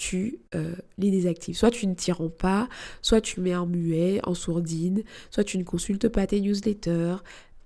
tu 0.00 0.38
euh, 0.54 0.74
les 0.96 1.10
désactives. 1.10 1.54
Soit 1.54 1.70
tu 1.70 1.86
ne 1.86 1.92
t'y 1.92 2.10
rends 2.10 2.30
pas, 2.30 2.70
soit 3.02 3.20
tu 3.20 3.42
mets 3.42 3.54
en 3.54 3.66
muet, 3.66 4.18
en 4.24 4.32
sourdine, 4.32 5.02
soit 5.30 5.44
tu 5.44 5.58
ne 5.58 5.62
consultes 5.62 6.08
pas 6.08 6.26
tes 6.26 6.40
newsletters, 6.40 7.16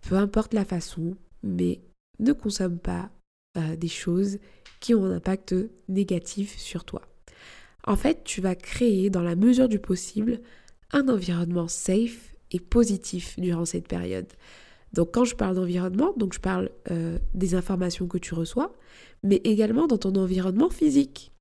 peu 0.03 0.17
importe 0.17 0.53
la 0.53 0.65
façon, 0.65 1.17
mais 1.45 1.81
ne 2.19 2.33
consomme 2.33 2.81
pas 2.81 3.09
euh, 3.57 3.77
des 3.77 3.89
choses 3.89 4.39
qui 4.81 4.97
ont 4.97 5.05
un 5.05 5.13
impact 5.13 5.55
négatif 5.89 6.59
sur 6.59 6.85
toi. 6.85 7.03
En 7.87 7.95
fait, 7.95 8.25
tu 8.25 8.41
vas 8.41 8.57
créer 8.57 9.11
dans 9.11 9.23
la 9.23 9.37
mesure 9.37 9.69
du 9.69 9.79
possible 9.79 10.41
un 10.91 11.09
environnement 11.09 11.69
safe 11.69 12.35
et 12.51 12.59
positif 12.59 13.39
durant 13.39 13.65
cette 13.65 13.87
période. 13.87 14.27
Donc 14.93 15.15
quand 15.15 15.25
je 15.25 15.37
parle 15.37 15.55
d'environnement, 15.55 16.13
je 16.33 16.41
parle 16.41 16.71
euh, 16.91 17.19
des 17.33 17.55
informations 17.55 18.09
que 18.09 18.19
tu 18.19 18.35
reçois, 18.35 18.73
mais 19.23 19.41
également 19.45 19.87
dans 19.87 19.99
ton 19.99 20.17
environnement 20.17 20.71
physique. 20.71 21.34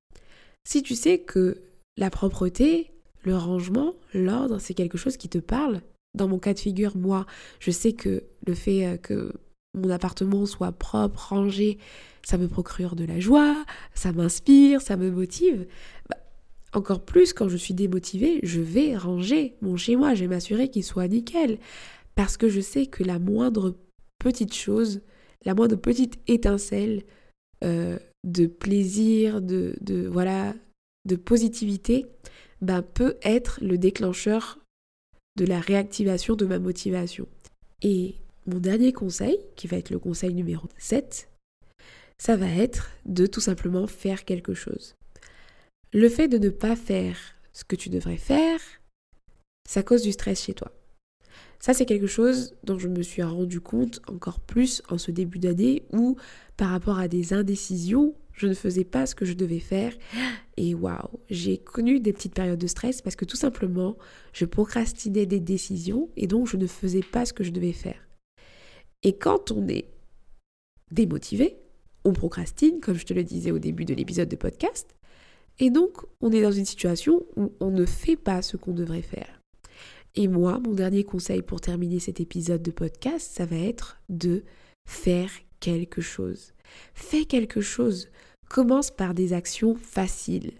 Si 0.66 0.82
tu 0.84 0.96
sais 0.96 1.20
que 1.20 1.62
la 1.98 2.10
propreté, 2.10 2.92
le 3.24 3.38
rangement, 3.38 3.94
l'ordre, 4.14 4.60
c'est 4.60 4.74
quelque 4.74 4.98
chose 4.98 5.18
qui 5.18 5.30
te 5.30 5.38
parle, 5.38 5.82
dans 6.16 6.28
mon 6.28 6.40
cas 6.40 6.54
de 6.54 6.60
figure, 6.60 6.96
moi, 6.96 7.26
je 7.60 7.72
sais 7.72 7.94
que 7.94 8.24
le 8.46 8.54
fait 8.54 8.86
euh, 8.86 8.98
que 8.98 9.34
mon 9.74 9.90
appartement 9.90 10.46
soit 10.46 10.72
propre, 10.72 11.30
rangé, 11.30 11.80
ça 12.24 12.38
me 12.38 12.48
procure 12.48 12.96
de 12.96 13.06
la 13.06 13.20
joie, 13.20 13.66
ça 13.94 14.12
m'inspire, 14.12 14.82
ça 14.82 14.98
me 14.98 15.10
motive. 15.10 15.68
Bah, 16.10 16.18
encore 16.74 17.04
plus 17.04 17.34
quand 17.34 17.50
je 17.50 17.58
suis 17.58 17.74
démotivée, 17.74 18.40
je 18.44 18.62
vais 18.62 18.96
ranger 18.96 19.56
mon 19.62 19.78
chez 19.78 19.96
moi, 19.96 20.14
je 20.14 20.22
vais 20.22 20.28
m'assurer 20.28 20.70
qu'il 20.70 20.84
soit 20.84 21.08
nickel. 21.08 21.58
Parce 22.16 22.38
que 22.38 22.50
je 22.50 22.62
sais 22.62 22.86
que 22.86 23.04
la 23.04 23.20
moindre 23.20 23.76
petite 24.20 24.54
chose, 24.54 25.02
la 25.46 25.56
moindre 25.56 25.76
petite 25.76 26.20
étincelle 26.28 27.04
euh, 27.64 27.98
de 28.24 28.48
plaisir, 28.48 29.42
de, 29.42 29.76
de, 29.82 30.08
voilà, 30.08 30.54
de 31.06 31.16
positivité, 31.16 32.06
ben, 32.62 32.82
peut 32.82 33.18
être 33.22 33.60
le 33.62 33.78
déclencheur 33.78 34.60
de 35.36 35.46
la 35.46 35.60
réactivation 35.60 36.36
de 36.36 36.46
ma 36.46 36.60
motivation. 36.60 37.28
Et 37.82 38.16
mon 38.46 38.60
dernier 38.60 38.94
conseil, 38.94 39.38
qui 39.56 39.68
va 39.68 39.78
être 39.78 39.90
le 39.90 40.00
conseil 40.00 40.34
numéro 40.34 40.68
7, 40.78 41.30
ça 42.18 42.38
va 42.38 42.50
être 42.50 42.92
de 43.06 43.26
tout 43.26 43.42
simplement 43.42 43.88
faire 43.88 44.26
quelque 44.26 44.54
chose. 44.54 44.96
Le 45.92 46.10
fait 46.10 46.28
de 46.28 46.38
ne 46.38 46.50
pas 46.50 46.76
faire 46.76 47.18
ce 47.52 47.64
que 47.64 47.76
tu 47.76 47.90
devrais 47.90 48.18
faire, 48.18 48.60
ça 49.68 49.84
cause 49.84 50.04
du 50.04 50.12
stress 50.12 50.44
chez 50.44 50.54
toi. 50.54 50.72
Ça, 51.64 51.74
c'est 51.74 51.86
quelque 51.86 52.08
chose 52.08 52.54
dont 52.66 52.78
je 52.78 52.90
me 52.90 53.02
suis 53.02 53.24
rendu 53.24 53.62
compte 53.62 54.02
encore 54.10 54.42
plus 54.42 54.82
en 54.90 54.98
ce 54.98 55.12
début 55.12 55.40
d'année 55.40 55.84
où, 55.94 56.18
par 56.58 56.72
rapport 56.72 57.00
à 57.00 57.08
des 57.08 57.32
indécisions, 57.32 58.16
je 58.34 58.48
ne 58.48 58.54
faisais 58.54 58.84
pas 58.84 59.06
ce 59.06 59.16
que 59.16 59.24
je 59.24 59.32
devais 59.32 59.62
faire. 59.62 59.94
Et 60.58 60.76
waouh, 60.76 61.22
j'ai 61.30 61.58
connu 61.58 62.02
des 62.02 62.12
petites 62.12 62.34
périodes 62.34 62.60
de 62.60 62.68
stress 62.68 63.02
parce 63.02 63.16
que 63.16 63.24
tout 63.24 63.38
simplement, 63.38 63.96
je 64.34 64.44
procrastinais 64.44 65.26
des 65.26 65.40
décisions 65.40 66.10
et 66.18 66.28
donc 66.28 66.48
je 66.48 66.58
ne 66.58 66.68
faisais 66.68 67.00
pas 67.00 67.26
ce 67.26 67.32
que 67.32 67.46
je 67.46 67.52
devais 67.52 67.72
faire. 67.72 68.10
Et 69.02 69.14
quand 69.18 69.50
on 69.52 69.66
est 69.70 69.86
démotivé, 70.92 71.56
on 72.04 72.12
procrastine, 72.12 72.82
comme 72.82 72.98
je 72.98 73.06
te 73.06 73.14
le 73.14 73.24
disais 73.24 73.52
au 73.52 73.60
début 73.60 73.86
de 73.86 73.94
l'épisode 73.94 74.28
de 74.28 74.36
podcast, 74.36 74.98
et 75.60 75.70
donc 75.70 76.00
on 76.20 76.34
est 76.34 76.42
dans 76.42 76.52
une 76.52 76.66
situation 76.66 77.24
où 77.38 77.54
on 77.62 77.72
ne 77.72 77.86
fait 77.86 78.18
pas 78.18 78.42
ce 78.42 78.58
qu'on 78.58 78.74
devrait 78.74 79.02
faire. 79.02 79.43
Et 80.16 80.28
moi, 80.28 80.60
mon 80.60 80.74
dernier 80.74 81.04
conseil 81.04 81.42
pour 81.42 81.60
terminer 81.60 82.00
cet 82.00 82.20
épisode 82.20 82.62
de 82.62 82.70
podcast, 82.70 83.32
ça 83.36 83.46
va 83.46 83.58
être 83.58 84.00
de 84.10 84.44
faire 84.86 85.32
quelque 85.60 86.02
chose. 86.02 86.54
Fais 86.94 87.26
quelque 87.26 87.62
chose. 87.62 88.10
Commence 88.48 88.92
par 88.92 89.16
des 89.16 89.34
actions 89.34 89.76
faciles. 89.76 90.52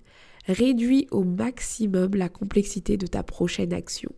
Réduis 0.48 1.08
au 1.12 1.24
maximum 1.24 2.16
la 2.16 2.30
complexité 2.30 2.98
de 2.98 3.06
ta 3.06 3.22
prochaine 3.22 3.74
action. 3.74 4.12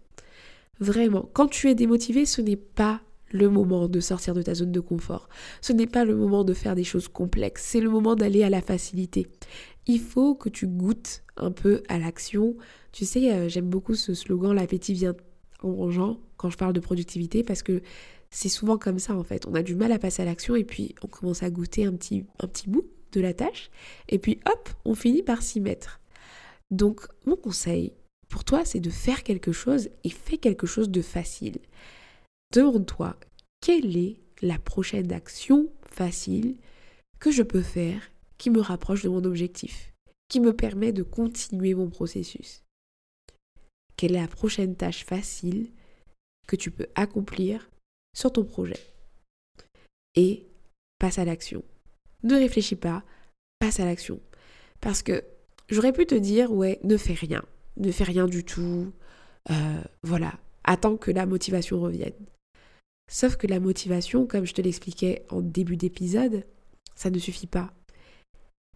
Vraiment, 0.80 1.30
quand 1.34 1.48
tu 1.48 1.70
es 1.70 1.76
démotivé, 1.76 2.26
ce 2.26 2.42
n'est 2.42 2.56
pas 2.56 3.02
le 3.32 3.50
moment 3.50 3.90
de 3.90 4.00
sortir 4.00 4.34
de 4.34 4.42
ta 4.42 4.54
zone 4.54 4.72
de 4.72 4.80
confort. 4.80 5.28
Ce 5.60 5.74
n'est 5.74 5.88
pas 5.88 6.06
le 6.06 6.16
moment 6.16 6.46
de 6.46 6.54
faire 6.54 6.76
des 6.76 6.86
choses 6.86 7.10
complexes, 7.10 7.64
c'est 7.66 7.82
le 7.82 7.90
moment 7.90 8.16
d'aller 8.16 8.44
à 8.44 8.50
la 8.50 8.62
facilité. 8.62 9.28
Il 9.88 10.00
faut 10.00 10.34
que 10.36 10.50
tu 10.50 10.68
goûtes 10.68 11.25
un 11.38 11.52
peu 11.52 11.84
à 11.88 12.00
l'action. 12.00 12.56
Tu 12.92 13.06
sais, 13.06 13.34
euh, 13.34 13.50
j'aime 13.50 13.70
beaucoup 13.70 13.96
ce 13.96 14.14
slogan 14.14 14.54
l'appétit 14.54 14.94
vient 14.94 15.16
en 15.62 15.70
mangeant 15.70 16.20
quand 16.38 16.50
je 16.50 16.58
parle 16.58 16.74
de 16.74 16.80
productivité 16.80 17.44
parce 17.44 17.64
que 17.64 17.82
c'est 18.30 18.50
souvent 18.50 18.78
comme 18.78 19.00
ça 19.00 19.16
en 19.16 19.24
fait. 19.24 19.48
On 19.48 19.54
a 19.56 19.64
du 19.64 19.76
mal 19.76 19.92
à 19.92 20.00
passer 20.00 20.22
à 20.22 20.26
l'action 20.26 20.56
et 20.56 20.64
puis 20.64 20.96
on 21.02 21.08
commence 21.08 21.44
à 21.44 21.50
goûter 21.50 21.86
un 21.86 21.94
petit, 21.94 22.26
un 22.40 22.48
petit 22.48 22.70
bout 22.70 22.86
de 23.12 23.22
la 23.22 23.34
tâche 23.34 23.70
et 24.10 24.20
puis 24.20 24.40
hop, 24.46 24.70
on 24.84 24.96
finit 24.96 25.24
par 25.24 25.42
s'y 25.42 25.60
mettre. 25.60 26.00
Donc 26.72 27.08
mon 27.26 27.36
conseil 27.36 27.94
pour 28.28 28.44
toi, 28.44 28.66
c'est 28.66 28.80
de 28.80 28.90
faire 28.90 29.24
quelque 29.24 29.52
chose 29.52 29.90
et 30.04 30.10
fais 30.10 30.38
quelque 30.38 30.68
chose 30.68 30.90
de 30.90 31.02
facile. 31.02 31.60
Demande-toi 32.54 33.16
quelle 33.62 33.96
est 33.96 34.18
la 34.42 34.60
prochaine 34.60 35.12
action 35.12 35.70
facile 35.90 36.58
que 37.20 37.32
je 37.32 37.44
peux 37.44 37.62
faire 37.62 38.02
qui 38.38 38.50
me 38.50 38.60
rapproche 38.60 39.04
de 39.04 39.10
mon 39.10 39.24
objectif, 39.24 39.94
qui 40.28 40.40
me 40.40 40.56
permet 40.56 40.92
de 40.92 41.04
continuer 41.04 41.74
mon 41.74 41.90
processus. 41.90 42.64
Quelle 43.96 44.16
est 44.16 44.22
la 44.22 44.28
prochaine 44.28 44.76
tâche 44.76 45.06
facile 45.06 45.72
que 46.48 46.56
tu 46.56 46.72
peux 46.72 46.88
accomplir 46.96 47.70
sur 48.16 48.32
ton 48.32 48.44
projet? 48.44 48.80
Et 50.16 50.46
passe 51.00 51.20
à 51.20 51.26
l'action. 51.26 51.64
Ne 52.24 52.36
réfléchis 52.36 52.76
pas, 52.76 53.04
passe 53.60 53.80
à 53.80 53.86
l'action. 53.86 54.20
Parce 54.82 55.02
que 55.02 55.24
j'aurais 55.70 55.94
pu 55.94 56.06
te 56.06 56.16
dire, 56.16 56.52
ouais, 56.52 56.80
ne 56.84 56.98
fais 56.98 57.14
rien, 57.14 57.44
ne 57.78 57.92
fais 57.92 58.04
rien 58.04 58.28
du 58.28 58.44
tout, 58.44 58.94
euh, 59.52 59.82
voilà, 60.04 60.34
attends 60.64 60.98
que 60.98 61.12
la 61.12 61.26
motivation 61.26 61.80
revienne. 61.80 62.14
Sauf 63.10 63.36
que 63.36 63.48
la 63.48 63.60
motivation, 63.60 64.26
comme 64.26 64.46
je 64.46 64.54
te 64.54 64.62
l'expliquais 64.62 65.26
en 65.30 65.42
début 65.42 65.78
d'épisode, 65.78 66.44
ça 66.96 67.10
ne 67.10 67.20
suffit 67.20 67.48
pas. 67.48 67.74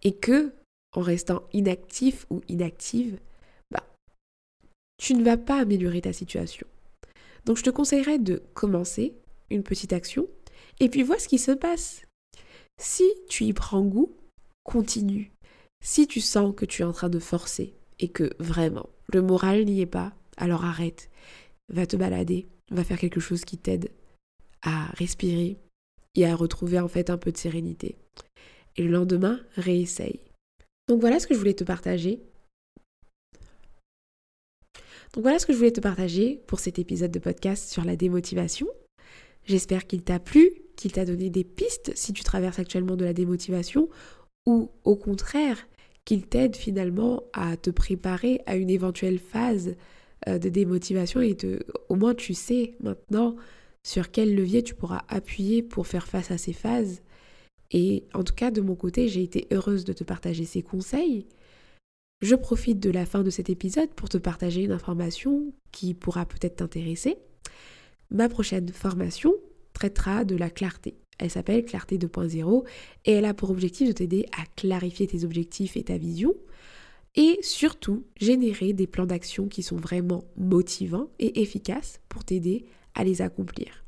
Et 0.02 0.14
que, 0.14 0.52
en 0.92 1.00
restant 1.00 1.42
inactif 1.52 2.26
ou 2.30 2.40
inactive, 2.48 3.18
bah, 3.70 3.84
tu 4.98 5.14
ne 5.14 5.24
vas 5.24 5.36
pas 5.36 5.60
améliorer 5.60 6.00
ta 6.00 6.12
situation. 6.12 6.66
Donc 7.44 7.56
je 7.56 7.62
te 7.62 7.70
conseillerais 7.70 8.18
de 8.18 8.42
commencer 8.54 9.14
une 9.50 9.62
petite 9.62 9.92
action 9.92 10.26
et 10.78 10.88
puis 10.88 11.02
vois 11.02 11.18
ce 11.18 11.28
qui 11.28 11.38
se 11.38 11.52
passe. 11.52 12.02
Si 12.78 13.04
tu 13.28 13.44
y 13.44 13.52
prends 13.52 13.82
goût, 13.82 14.14
continue. 14.64 15.32
Si 15.82 16.06
tu 16.06 16.20
sens 16.20 16.54
que 16.54 16.64
tu 16.64 16.82
es 16.82 16.84
en 16.84 16.92
train 16.92 17.08
de 17.08 17.18
forcer 17.18 17.74
et 17.98 18.08
que 18.08 18.30
vraiment 18.38 18.88
le 19.12 19.22
moral 19.22 19.64
n'y 19.64 19.80
est 19.80 19.86
pas, 19.86 20.12
alors 20.36 20.64
arrête. 20.64 21.10
Va 21.68 21.86
te 21.86 21.96
balader, 21.96 22.46
va 22.70 22.84
faire 22.84 22.98
quelque 22.98 23.20
chose 23.20 23.44
qui 23.44 23.58
t'aide 23.58 23.90
à 24.62 24.86
respirer 24.94 25.58
et 26.14 26.26
à 26.26 26.34
retrouver 26.34 26.80
en 26.80 26.88
fait 26.88 27.10
un 27.10 27.18
peu 27.18 27.32
de 27.32 27.36
sérénité. 27.36 27.96
Et 28.76 28.82
le 28.82 28.90
lendemain, 28.90 29.40
réessaye. 29.56 30.20
Donc 30.90 31.00
voilà 31.00 31.20
ce 31.20 31.28
que 31.28 31.34
je 31.34 31.38
voulais 31.38 31.54
te 31.54 31.62
partager. 31.62 32.18
Donc 35.14 35.22
voilà 35.22 35.38
ce 35.38 35.46
que 35.46 35.52
je 35.52 35.58
voulais 35.58 35.70
te 35.70 35.78
partager 35.78 36.42
pour 36.48 36.58
cet 36.58 36.80
épisode 36.80 37.12
de 37.12 37.20
podcast 37.20 37.70
sur 37.70 37.84
la 37.84 37.94
démotivation. 37.94 38.66
J'espère 39.44 39.86
qu'il 39.86 40.02
t'a 40.02 40.18
plu, 40.18 40.50
qu'il 40.74 40.90
t'a 40.90 41.04
donné 41.04 41.30
des 41.30 41.44
pistes 41.44 41.92
si 41.94 42.12
tu 42.12 42.24
traverses 42.24 42.58
actuellement 42.58 42.96
de 42.96 43.04
la 43.04 43.12
démotivation 43.12 43.88
ou 44.46 44.72
au 44.82 44.96
contraire 44.96 45.64
qu'il 46.04 46.26
t'aide 46.26 46.56
finalement 46.56 47.22
à 47.34 47.56
te 47.56 47.70
préparer 47.70 48.40
à 48.46 48.56
une 48.56 48.68
éventuelle 48.68 49.20
phase 49.20 49.76
euh, 50.26 50.38
de 50.38 50.48
démotivation 50.48 51.20
et 51.20 51.36
au 51.88 51.94
moins 51.94 52.14
tu 52.14 52.34
sais 52.34 52.74
maintenant 52.80 53.36
sur 53.84 54.10
quel 54.10 54.34
levier 54.34 54.64
tu 54.64 54.74
pourras 54.74 55.02
appuyer 55.06 55.62
pour 55.62 55.86
faire 55.86 56.08
face 56.08 56.32
à 56.32 56.36
ces 56.36 56.52
phases. 56.52 57.00
Et 57.70 58.04
en 58.14 58.24
tout 58.24 58.34
cas, 58.34 58.50
de 58.50 58.60
mon 58.60 58.74
côté, 58.74 59.08
j'ai 59.08 59.22
été 59.22 59.46
heureuse 59.52 59.84
de 59.84 59.92
te 59.92 60.04
partager 60.04 60.44
ces 60.44 60.62
conseils. 60.62 61.26
Je 62.20 62.34
profite 62.34 62.80
de 62.80 62.90
la 62.90 63.06
fin 63.06 63.22
de 63.22 63.30
cet 63.30 63.48
épisode 63.48 63.90
pour 63.90 64.08
te 64.08 64.18
partager 64.18 64.64
une 64.64 64.72
information 64.72 65.52
qui 65.72 65.94
pourra 65.94 66.26
peut-être 66.26 66.56
t'intéresser. 66.56 67.16
Ma 68.10 68.28
prochaine 68.28 68.68
formation 68.68 69.34
traitera 69.72 70.24
de 70.24 70.36
la 70.36 70.50
clarté. 70.50 70.96
Elle 71.18 71.30
s'appelle 71.30 71.64
Clarté 71.64 71.98
2.0 71.98 72.64
et 73.04 73.12
elle 73.12 73.24
a 73.24 73.34
pour 73.34 73.50
objectif 73.50 73.88
de 73.88 73.92
t'aider 73.92 74.26
à 74.32 74.44
clarifier 74.56 75.06
tes 75.06 75.24
objectifs 75.24 75.76
et 75.76 75.84
ta 75.84 75.98
vision 75.98 76.34
et 77.14 77.38
surtout 77.42 78.04
générer 78.16 78.72
des 78.72 78.86
plans 78.86 79.06
d'action 79.06 79.48
qui 79.48 79.62
sont 79.62 79.76
vraiment 79.76 80.24
motivants 80.36 81.10
et 81.18 81.42
efficaces 81.42 82.00
pour 82.08 82.24
t'aider 82.24 82.64
à 82.94 83.04
les 83.04 83.20
accomplir. 83.22 83.84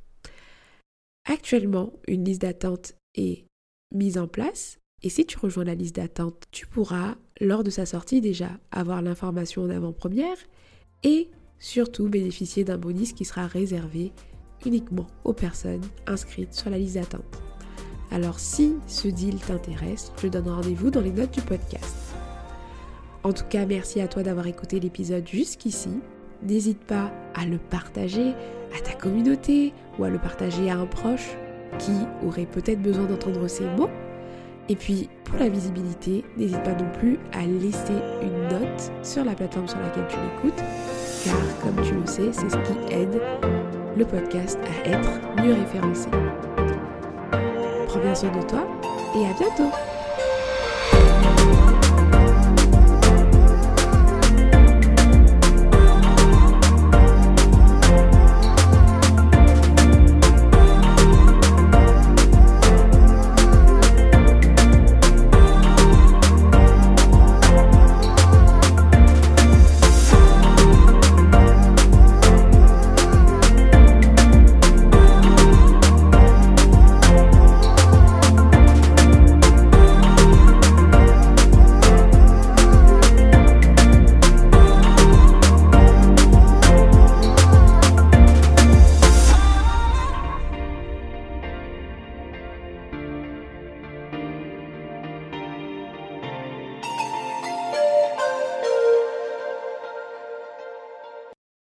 Actuellement, 1.25 1.93
une 2.09 2.25
liste 2.25 2.43
d'attente 2.43 2.95
est 3.15 3.45
mise 3.93 4.19
en 4.19 4.27
place 4.27 4.79
et 5.03 5.09
si 5.09 5.27
tu 5.27 5.39
rejoins 5.39 5.65
la 5.65 5.75
liste 5.75 5.97
d'attente, 5.97 6.45
tu 6.53 6.67
pourras, 6.67 7.17
lors 7.41 7.65
de 7.65 7.71
sa 7.71 7.87
sortie 7.87 8.21
déjà, 8.21 8.51
avoir 8.71 9.03
l'information 9.03 9.63
en 9.63 9.71
avant-première 9.71 10.37
et 11.03 11.29
surtout 11.59 12.09
bénéficier 12.09 12.63
d'un 12.63 12.79
bonus 12.79 13.13
qui 13.13 13.25
sera 13.25 13.47
réservé 13.47 14.13
uniquement 14.65 15.09
aux 15.25 15.33
personnes 15.33 15.83
inscrites 16.07 16.55
sur 16.55 16.71
la 16.71 16.79
liste 16.79 16.95
d'attente. 16.95 17.43
Alors 18.13 18.39
si 18.39 18.77
ce 18.87 19.09
deal 19.09 19.41
t'intéresse, 19.41 20.13
je 20.23 20.29
donne 20.29 20.49
rendez-vous 20.49 20.91
dans 20.91 21.01
les 21.01 21.11
notes 21.11 21.35
du 21.35 21.41
podcast. 21.41 21.97
En 23.25 23.33
tout 23.33 23.45
cas, 23.45 23.67
merci 23.67 24.01
à 24.01 24.09
toi 24.09 24.23
d'avoir 24.23 24.47
écouté 24.47 24.79
l'épisode 24.79 25.27
jusqu'ici. 25.27 25.91
N'hésite 26.43 26.85
pas 26.85 27.13
à 27.35 27.45
le 27.45 27.59
partager 27.59 28.35
à 28.77 28.81
ta 28.85 28.95
communauté 28.95 29.73
ou 29.99 30.05
à 30.05 30.11
le 30.11 30.19
partager 30.19 30.71
à 30.71 30.79
un 30.79 30.87
proche 30.87 31.37
qui 31.79 31.93
aurait 32.27 32.47
peut-être 32.47 32.81
besoin 32.81 33.05
d'entendre 33.05 33.47
ces 33.49 33.65
mots. 33.65 33.91
Et 34.69 34.77
puis, 34.77 35.09
pour 35.25 35.39
la 35.39 35.49
visibilité, 35.49 36.25
n'hésite 36.37 36.63
pas 36.63 36.73
non 36.73 36.91
plus 36.99 37.19
à 37.33 37.45
laisser 37.45 37.95
une 38.23 38.49
note 38.49 38.93
sur 39.03 39.25
la 39.25 39.35
plateforme 39.35 39.69
sur 39.69 39.79
laquelle 39.81 40.07
tu 40.09 40.17
l'écoutes, 40.17 40.63
car 41.25 41.61
comme 41.61 41.85
tu 41.85 41.95
le 41.95 42.07
sais, 42.07 42.33
c'est 42.33 42.49
ce 42.49 42.57
qui 42.57 42.95
aide 42.95 43.21
le 43.97 44.05
podcast 44.05 44.59
à 44.65 44.89
être 44.89 45.11
mieux 45.43 45.55
référencé. 45.55 46.09
Prends 47.89 48.01
bien 48.01 48.15
soin 48.15 48.31
de 48.31 48.47
toi 48.47 48.67
et 49.17 49.27
à 49.27 49.33
bientôt 49.39 49.71